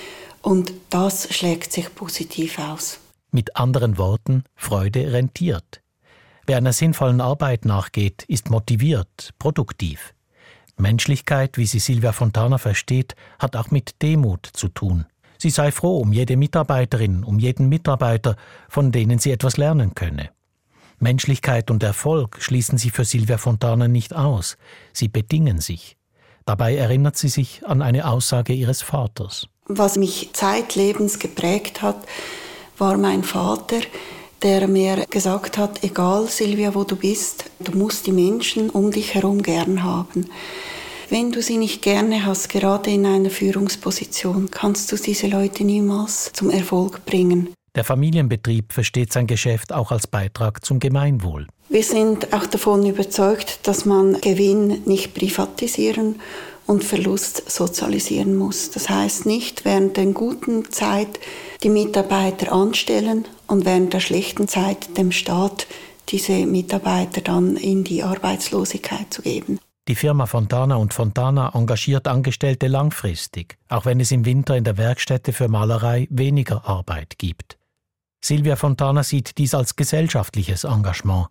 und 0.43 0.73
das 0.91 1.33
schlägt 1.33 1.73
sich 1.73 1.95
positiv 1.95 2.59
aus. 2.59 2.99
Mit 3.31 3.57
anderen 3.57 3.99
Worten, 3.99 4.45
Freude 4.55 5.13
rentiert. 5.13 5.83
Wer 6.47 6.59
einer 6.59 6.73
sinnvollen 6.73 7.21
Arbeit 7.21 7.65
nachgeht, 7.65 8.25
ist 8.29 8.51
motiviert, 8.51 9.35
produktiv. 9.39 10.15
Menschlichkeit, 10.77 11.59
wie 11.59 11.67
sie 11.67 11.81
Silvia 11.81 12.13
Fontana 12.13 12.59
versteht, 12.59 13.17
hat 13.39 13.57
auch 13.57 13.71
mit 13.71 14.01
Demut 14.03 14.47
zu 14.53 14.69
tun. 14.69 15.07
Sie 15.39 15.51
sei 15.51 15.73
froh 15.73 15.99
um 15.99 16.13
jede 16.13 16.37
Mitarbeiterin, 16.37 17.25
um 17.25 17.39
jeden 17.39 17.69
Mitarbeiter, 17.69 18.37
von 18.69 18.93
denen 18.93 19.19
sie 19.19 19.33
etwas 19.33 19.57
lernen 19.57 19.95
könne. 19.95 20.31
Menschlichkeit 20.99 21.71
und 21.71 21.83
Erfolg 21.83 22.39
schließen 22.41 22.79
sie 22.79 22.91
für 22.91 23.05
Silvia 23.05 23.39
Fontana 23.39 23.89
nicht 23.89 24.15
aus, 24.15 24.57
sie 24.93 25.09
bedingen 25.09 25.61
sich. 25.61 25.97
Dabei 26.45 26.77
erinnert 26.77 27.17
sie 27.17 27.29
sich 27.29 27.67
an 27.67 27.83
eine 27.83 28.09
Aussage 28.09 28.53
ihres 28.53 28.83
Vaters. 28.83 29.49
Was 29.67 29.97
mich 29.97 30.31
zeitlebens 30.33 31.19
geprägt 31.19 31.83
hat, 31.83 31.99
war 32.79 32.97
mein 32.97 33.25
Vater, 33.25 33.81
der 34.43 34.69
mir 34.69 35.07
gesagt 35.11 35.59
hat, 35.59 35.83
egal 35.83 36.27
Silvia, 36.29 36.75
wo 36.75 36.85
du 36.85 36.97
bist, 36.97 37.47
du 37.61 37.77
musst 37.77 38.07
die 38.07 38.13
Menschen 38.13 38.71
um 38.71 38.91
dich 38.91 39.15
herum 39.15 39.43
gern 39.43 39.83
haben. 39.83 40.27
Wenn 41.09 41.31
du 41.31 41.41
sie 41.41 41.57
nicht 41.57 41.83
gerne 41.83 42.27
hast, 42.27 42.49
gerade 42.49 42.91
in 42.91 43.07
einer 43.07 43.31
Führungsposition, 43.31 44.51
kannst 44.51 44.91
du 44.91 44.97
diese 44.97 45.29
Leute 45.29 45.65
niemals 45.65 46.33
zum 46.33 46.51
Erfolg 46.51 47.05
bringen. 47.07 47.55
Der 47.77 47.85
Familienbetrieb 47.85 48.73
versteht 48.73 49.13
sein 49.13 49.27
Geschäft 49.27 49.73
auch 49.73 49.93
als 49.93 50.07
Beitrag 50.07 50.65
zum 50.65 50.81
Gemeinwohl. 50.81 51.47
Wir 51.69 51.83
sind 51.83 52.33
auch 52.33 52.47
davon 52.47 52.87
überzeugt, 52.87 53.67
dass 53.69 53.85
man 53.85 54.21
Gewinn 54.21 54.83
nicht 54.85 55.15
privatisieren 55.15 56.17
und 56.67 56.85
Verlust 56.85 57.51
sozialisieren 57.51 58.37
muss. 58.37 58.71
Das 58.71 58.89
heißt 58.89 59.27
nicht 59.27 59.65
während 59.65 59.97
der 59.97 60.07
guten 60.07 60.71
Zeit 60.73 61.21
die 61.63 61.71
Mitarbeiter 61.71 62.53
anstellen 62.53 63.27
und 63.47 63.65
während 63.65 63.93
der 63.93 64.01
schlechten 64.01 64.49
Zeit 64.49 64.97
dem 64.97 65.13
Staat 65.13 65.67
diese 66.09 66.47
Mitarbeiter 66.47 67.21
dann 67.21 67.57
in 67.57 67.85
die 67.85 68.03
Arbeitslosigkeit 68.03 69.13
zu 69.13 69.23
geben. 69.23 69.59
Die 69.89 69.95
Firma 69.95 70.27
Fontana 70.27 70.77
und 70.77 70.95
Fontana 70.95 71.55
engagiert 71.55 72.09
Angestellte 72.09 72.67
langfristig, 72.67 73.57
auch 73.69 73.85
wenn 73.85 74.01
es 74.01 74.11
im 74.11 74.25
Winter 74.25 74.57
in 74.57 74.65
der 74.65 74.77
Werkstätte 74.77 75.33
für 75.33 75.49
Malerei 75.49 76.09
weniger 76.11 76.67
Arbeit 76.67 77.19
gibt. 77.19 77.57
Silvia 78.25 78.57
Fontana 78.57 79.05
sieht 79.05 79.39
dies 79.39 79.55
als 79.55 79.77
gesellschaftliches 79.77 80.65
Engagement. 80.65 81.29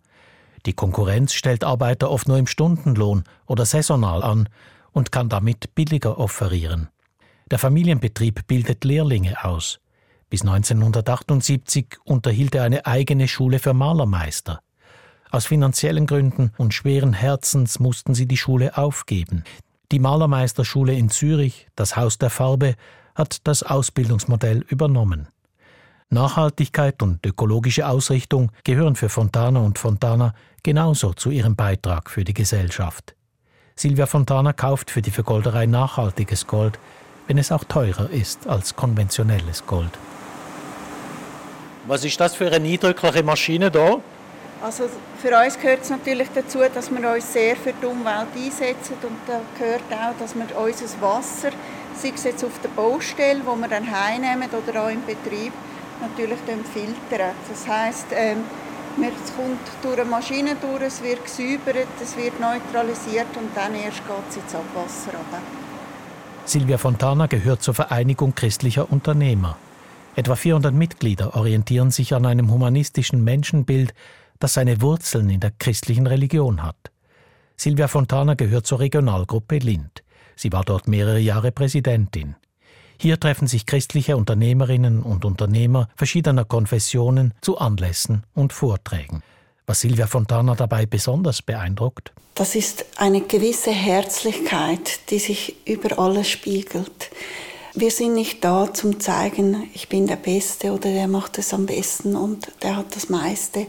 Die 0.64 0.72
Konkurrenz 0.72 1.34
stellt 1.34 1.64
Arbeiter 1.64 2.10
oft 2.10 2.28
nur 2.28 2.38
im 2.38 2.46
Stundenlohn 2.46 3.24
oder 3.46 3.66
saisonal 3.66 4.22
an 4.22 4.48
und 4.92 5.12
kann 5.12 5.28
damit 5.28 5.74
billiger 5.74 6.18
offerieren. 6.18 6.88
Der 7.50 7.58
Familienbetrieb 7.58 8.46
bildet 8.46 8.84
Lehrlinge 8.84 9.44
aus. 9.44 9.78
Bis 10.28 10.42
1978 10.42 11.98
unterhielt 12.04 12.54
er 12.54 12.64
eine 12.64 12.84
eigene 12.84 13.28
Schule 13.28 13.58
für 13.58 13.74
Malermeister. 13.74 14.60
Aus 15.30 15.46
finanziellen 15.46 16.06
Gründen 16.06 16.52
und 16.56 16.74
schweren 16.74 17.12
Herzens 17.12 17.78
mussten 17.78 18.14
sie 18.14 18.26
die 18.26 18.36
Schule 18.36 18.76
aufgeben. 18.76 19.44
Die 19.92 19.98
Malermeisterschule 20.00 20.94
in 20.94 21.10
Zürich, 21.10 21.68
das 21.76 21.96
Haus 21.96 22.18
der 22.18 22.30
Farbe, 22.30 22.74
hat 23.14 23.46
das 23.46 23.62
Ausbildungsmodell 23.62 24.64
übernommen. 24.68 25.28
Nachhaltigkeit 26.08 27.02
und 27.02 27.24
ökologische 27.24 27.86
Ausrichtung 27.86 28.52
gehören 28.64 28.96
für 28.96 29.08
Fontana 29.08 29.60
und 29.60 29.78
Fontana 29.78 30.34
genauso 30.62 31.12
zu 31.12 31.30
ihrem 31.30 31.56
Beitrag 31.56 32.10
für 32.10 32.24
die 32.24 32.34
Gesellschaft. 32.34 33.14
Silvia 33.74 34.06
Fontana 34.06 34.52
kauft 34.52 34.90
für 34.90 35.02
die 35.02 35.10
Vergolderei 35.10 35.66
nachhaltiges 35.66 36.46
Gold, 36.46 36.78
wenn 37.26 37.38
es 37.38 37.52
auch 37.52 37.64
teurer 37.64 38.10
ist 38.10 38.46
als 38.46 38.74
konventionelles 38.74 39.66
Gold. 39.66 39.90
Was 41.86 42.04
ist 42.04 42.18
das 42.20 42.34
für 42.34 42.50
eine 42.50 42.68
eindrückliche 42.68 43.22
Maschine 43.22 43.70
da? 43.70 44.00
Also 44.60 44.88
für 45.22 45.38
uns 45.38 45.58
gehört 45.58 45.82
es 45.82 45.90
natürlich 45.90 46.28
dazu, 46.34 46.58
dass 46.74 46.90
wir 46.90 47.12
uns 47.12 47.32
sehr 47.32 47.54
für 47.54 47.72
die 47.72 47.86
Umwelt 47.86 48.26
einsetzen 48.34 48.96
und 49.02 49.18
da 49.26 49.40
gehört 49.56 49.82
auch, 49.92 50.18
dass 50.18 50.34
wir 50.34 50.46
unser 50.58 51.00
Wasser, 51.00 51.50
sei 51.94 52.12
es 52.14 52.24
jetzt 52.24 52.42
auf 52.42 52.58
der 52.64 52.70
Baustelle, 52.70 53.40
wo 53.44 53.54
wir 53.54 53.68
dann 53.68 53.88
heimnehmen 53.88 54.48
oder 54.50 54.84
auch 54.84 54.88
im 54.88 55.04
Betrieb, 55.04 55.52
natürlich 56.00 56.38
filtern. 56.72 57.30
Das 57.48 57.68
heißt, 57.68 58.06
ähm, 58.12 58.44
es 58.96 59.36
kommt 59.36 59.60
durch 59.82 60.00
eine 60.00 60.10
Maschine 60.10 60.56
durch, 60.60 60.82
es 60.82 61.02
wird 61.02 61.22
gesäubert, 61.24 61.86
es 62.02 62.16
wird 62.16 62.40
neutralisiert 62.40 63.36
und 63.36 63.54
dann 63.54 63.74
erst 63.74 63.98
geht 63.98 64.30
es 64.30 64.36
ins 64.36 64.54
Abwasser 64.54 65.12
runter. 65.12 65.42
Silvia 66.46 66.78
Fontana 66.78 67.26
gehört 67.26 67.62
zur 67.62 67.74
Vereinigung 67.74 68.34
christlicher 68.34 68.90
Unternehmer. 68.90 69.56
Etwa 70.16 70.34
400 70.34 70.74
Mitglieder 70.74 71.36
orientieren 71.36 71.90
sich 71.90 72.14
an 72.14 72.24
einem 72.24 72.50
humanistischen 72.50 73.22
Menschenbild, 73.22 73.92
das 74.38 74.54
seine 74.54 74.80
Wurzeln 74.80 75.28
in 75.28 75.40
der 75.40 75.50
christlichen 75.50 76.06
Religion 76.06 76.62
hat. 76.62 76.90
Silvia 77.54 77.86
Fontana 77.86 78.32
gehört 78.32 78.66
zur 78.66 78.80
Regionalgruppe 78.80 79.58
Lind. 79.58 80.02
Sie 80.34 80.52
war 80.52 80.64
dort 80.64 80.88
mehrere 80.88 81.18
Jahre 81.18 81.52
Präsidentin. 81.52 82.34
Hier 82.98 83.20
treffen 83.20 83.46
sich 83.46 83.66
christliche 83.66 84.16
Unternehmerinnen 84.16 85.02
und 85.02 85.26
Unternehmer 85.26 85.88
verschiedener 85.96 86.46
Konfessionen 86.46 87.34
zu 87.42 87.58
Anlässen 87.58 88.24
und 88.32 88.54
Vorträgen. 88.54 89.22
Was 89.66 89.82
Silvia 89.82 90.06
Fontana 90.06 90.54
dabei 90.54 90.86
besonders 90.86 91.42
beeindruckt? 91.42 92.14
Das 92.34 92.54
ist 92.54 92.86
eine 92.96 93.20
gewisse 93.20 93.70
Herzlichkeit, 93.70 95.10
die 95.10 95.18
sich 95.18 95.56
über 95.66 95.98
alles 95.98 96.30
spiegelt. 96.30 97.10
Wir 97.78 97.90
sind 97.90 98.14
nicht 98.14 98.42
da 98.42 98.72
zum 98.72 99.00
zeigen, 99.00 99.68
ich 99.74 99.90
bin 99.90 100.06
der 100.06 100.16
Beste 100.16 100.72
oder 100.72 100.90
der 100.90 101.08
macht 101.08 101.36
es 101.36 101.52
am 101.52 101.66
besten 101.66 102.16
und 102.16 102.50
der 102.62 102.74
hat 102.74 102.96
das 102.96 103.10
meiste, 103.10 103.66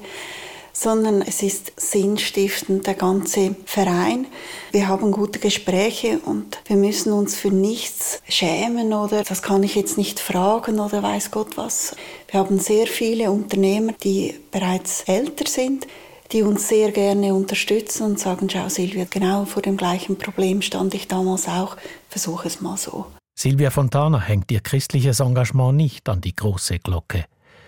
sondern 0.72 1.22
es 1.22 1.43
ist 1.43 1.74
sinnstiftend, 1.76 2.88
der 2.88 2.93
ganze 2.93 3.58
Verein. 3.65 4.26
Wir 4.72 4.88
haben 4.88 5.12
gute 5.12 5.39
Gespräche 5.39 6.20
und 6.20 6.58
wir 6.67 6.78
müssen 6.78 7.12
uns 7.12 7.36
für 7.36 7.52
nichts 7.52 8.22
schämen 8.30 8.93
oder 8.93 9.26
das 9.26 9.41
kann 9.41 9.62
ich 9.63 9.76
jetzt 9.76 9.98
nicht 9.98 10.22
fragen 10.22 10.80
oder 10.80 11.04
weiß 11.04 11.32
Gott 11.32 11.58
was. 11.58 11.93
Wir 12.32 12.39
haben 12.39 12.60
sehr 12.60 12.88
viele 12.88 13.30
Unternehmer, 13.30 13.91
die 14.04 14.36
bereits 14.52 15.04
älter 15.08 15.50
sind. 15.50 15.86
die 16.32 16.43
uns 16.43 16.67
sehr 16.67 16.91
gerne 16.91 17.34
unterstützen 17.34 18.04
und 18.04 18.20
sagen, 18.20 18.50
schau 18.50 18.67
Silvia, 18.67 19.06
genau 19.10 19.46
vor 19.46 19.62
dem 19.62 19.78
gleichen 19.78 20.17
Problem 20.17 20.62
stand 20.62 20.93
ich 20.93 21.08
damals 21.08 21.48
auch, 21.48 21.78
versuche 22.10 22.48
es 22.48 22.60
mal 22.60 22.76
so. 22.76 23.06
Silvia 23.39 23.69
Fontana 23.69 24.19
hängt 24.19 24.52
ihr 24.52 24.62
christliches 24.62 25.19
Engagement 25.19 25.78
nicht 25.78 26.10
an 26.10 26.21
die 26.21 26.36
große 26.36 26.80
Glocke. 26.80 27.26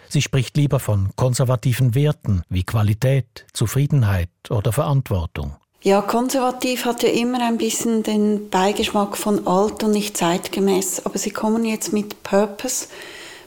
Sie 0.10 0.24
spricht 0.24 0.58
lieber 0.58 0.80
von 0.80 1.12
konservativen 1.16 1.94
Werten 1.94 2.42
wie 2.50 2.64
Qualität, 2.64 3.46
Zufriedenheit 3.54 4.32
oder 4.50 4.74
Verantwortung. 4.74 5.58
Ja, 5.84 6.02
konservativ 6.02 6.86
hat 6.86 7.04
ja 7.04 7.10
immer 7.10 7.46
ein 7.48 7.60
bisschen 7.60 8.02
den 8.02 8.50
Beigeschmack 8.50 9.16
von 9.16 9.46
alt 9.46 9.84
und 9.84 9.92
nicht 9.92 10.18
zeitgemäß, 10.18 11.06
aber 11.06 11.20
sie 11.20 11.30
kommen 11.30 11.64
jetzt 11.64 11.94
mit 11.94 12.24
Purpose, 12.24 12.88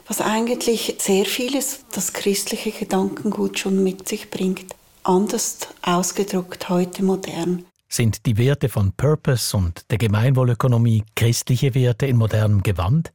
was 0.07 0.21
eigentlich 0.21 0.95
sehr 0.99 1.25
vieles 1.25 1.81
das 1.91 2.13
christliche 2.13 2.71
Gedankengut 2.71 3.59
schon 3.59 3.83
mit 3.83 4.07
sich 4.07 4.29
bringt. 4.29 4.73
Anders 5.03 5.57
ausgedrückt 5.81 6.69
heute 6.69 7.03
modern. 7.03 7.65
Sind 7.93 8.25
die 8.25 8.39
Werte 8.39 8.69
von 8.69 8.93
Purpose 8.93 9.55
und 9.55 9.91
der 9.91 9.99
Gemeinwohlökonomie 9.99 11.03
christliche 11.15 11.75
Werte 11.75 12.07
in 12.07 12.17
modernem 12.17 12.63
Gewand? 12.63 13.13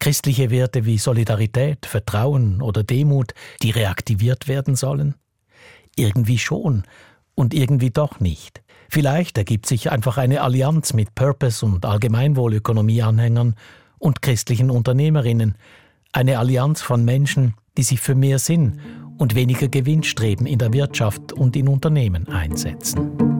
Christliche 0.00 0.50
Werte 0.50 0.84
wie 0.84 0.98
Solidarität, 0.98 1.86
Vertrauen 1.86 2.60
oder 2.60 2.84
Demut, 2.84 3.32
die 3.62 3.70
reaktiviert 3.70 4.46
werden 4.46 4.76
sollen? 4.76 5.14
Irgendwie 5.96 6.36
schon 6.36 6.82
und 7.34 7.54
irgendwie 7.54 7.88
doch 7.88 8.20
nicht. 8.20 8.60
Vielleicht 8.90 9.38
ergibt 9.38 9.64
sich 9.64 9.90
einfach 9.90 10.18
eine 10.18 10.42
Allianz 10.42 10.92
mit 10.92 11.14
Purpose- 11.14 11.64
und 11.64 11.86
Allgemeinwohlökonomie-Anhängern 11.86 13.54
und 13.96 14.20
christlichen 14.20 14.70
Unternehmerinnen, 14.70 15.54
eine 16.12 16.38
Allianz 16.38 16.82
von 16.82 17.02
Menschen, 17.02 17.54
die 17.78 17.82
sich 17.82 18.00
für 18.00 18.14
mehr 18.14 18.38
Sinn 18.38 18.78
und 19.16 19.34
weniger 19.34 19.68
Gewinnstreben 19.68 20.44
in 20.46 20.58
der 20.58 20.74
Wirtschaft 20.74 21.32
und 21.32 21.56
in 21.56 21.66
Unternehmen 21.66 22.28
einsetzen. 22.28 23.37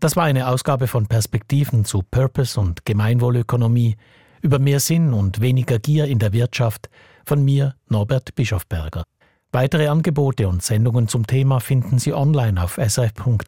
Das 0.00 0.16
war 0.16 0.24
eine 0.24 0.48
Ausgabe 0.48 0.88
von 0.88 1.06
Perspektiven 1.06 1.84
zu 1.84 2.02
Purpose 2.02 2.58
und 2.58 2.86
Gemeinwohlökonomie 2.86 3.96
über 4.40 4.58
mehr 4.58 4.80
Sinn 4.80 5.12
und 5.12 5.42
weniger 5.42 5.78
Gier 5.78 6.06
in 6.06 6.18
der 6.18 6.32
Wirtschaft 6.32 6.88
von 7.26 7.44
mir, 7.44 7.74
Norbert 7.86 8.34
Bischofberger. 8.34 9.02
Weitere 9.52 9.88
Angebote 9.88 10.48
und 10.48 10.62
Sendungen 10.62 11.06
zum 11.06 11.26
Thema 11.26 11.60
finden 11.60 11.98
Sie 11.98 12.14
online 12.14 12.62
auf 12.62 12.78
srf.ch-kultur. 12.78 13.42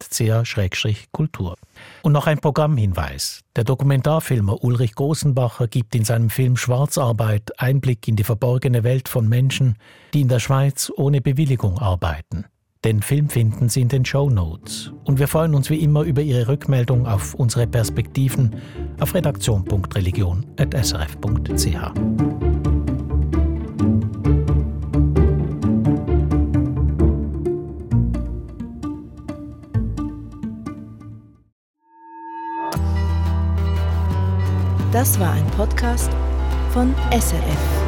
Und 2.03 2.13
noch 2.13 2.27
ein 2.27 2.39
Programmhinweis. 2.39 3.41
Der 3.57 3.65
Dokumentarfilmer 3.65 4.63
Ulrich 4.63 4.95
Großenbacher 4.95 5.69
gibt 5.69 5.95
in 5.95 6.05
seinem 6.05 6.29
Film 6.29 6.59
Schwarzarbeit 6.59 7.59
Einblick 7.59 8.07
in 8.09 8.17
die 8.17 8.25
verborgene 8.25 8.85
Welt 8.85 9.09
von 9.09 9.27
Menschen, 9.27 9.77
die 10.13 10.21
in 10.21 10.29
der 10.29 10.41
Schweiz 10.41 10.93
ohne 10.95 11.23
Bewilligung 11.23 11.79
arbeiten. 11.79 12.45
Den 12.85 13.01
Film 13.01 13.29
finden 13.29 13.69
Sie 13.69 13.83
in 13.83 13.89
den 13.89 14.05
Show 14.05 14.29
Notes. 14.29 14.93
Und 15.05 15.21
wir 15.21 15.29
freuen 15.29 15.55
uns 15.55 15.71
wie 15.71 15.79
immer 15.79 16.03
über 16.03 16.21
Ihre 16.21 16.49
Rückmeldung 16.49 17.07
auf 17.07 17.35
unsere 17.35 17.69
Perspektiven 17.69 18.57
auf 18.99 19.15
redaktion.religion.srf.ch. 19.15 21.93
Das 34.91 35.21
war 35.21 35.33
ein 35.33 35.47
Podcast 35.57 36.11
von 36.73 36.93
SRF. 37.13 37.82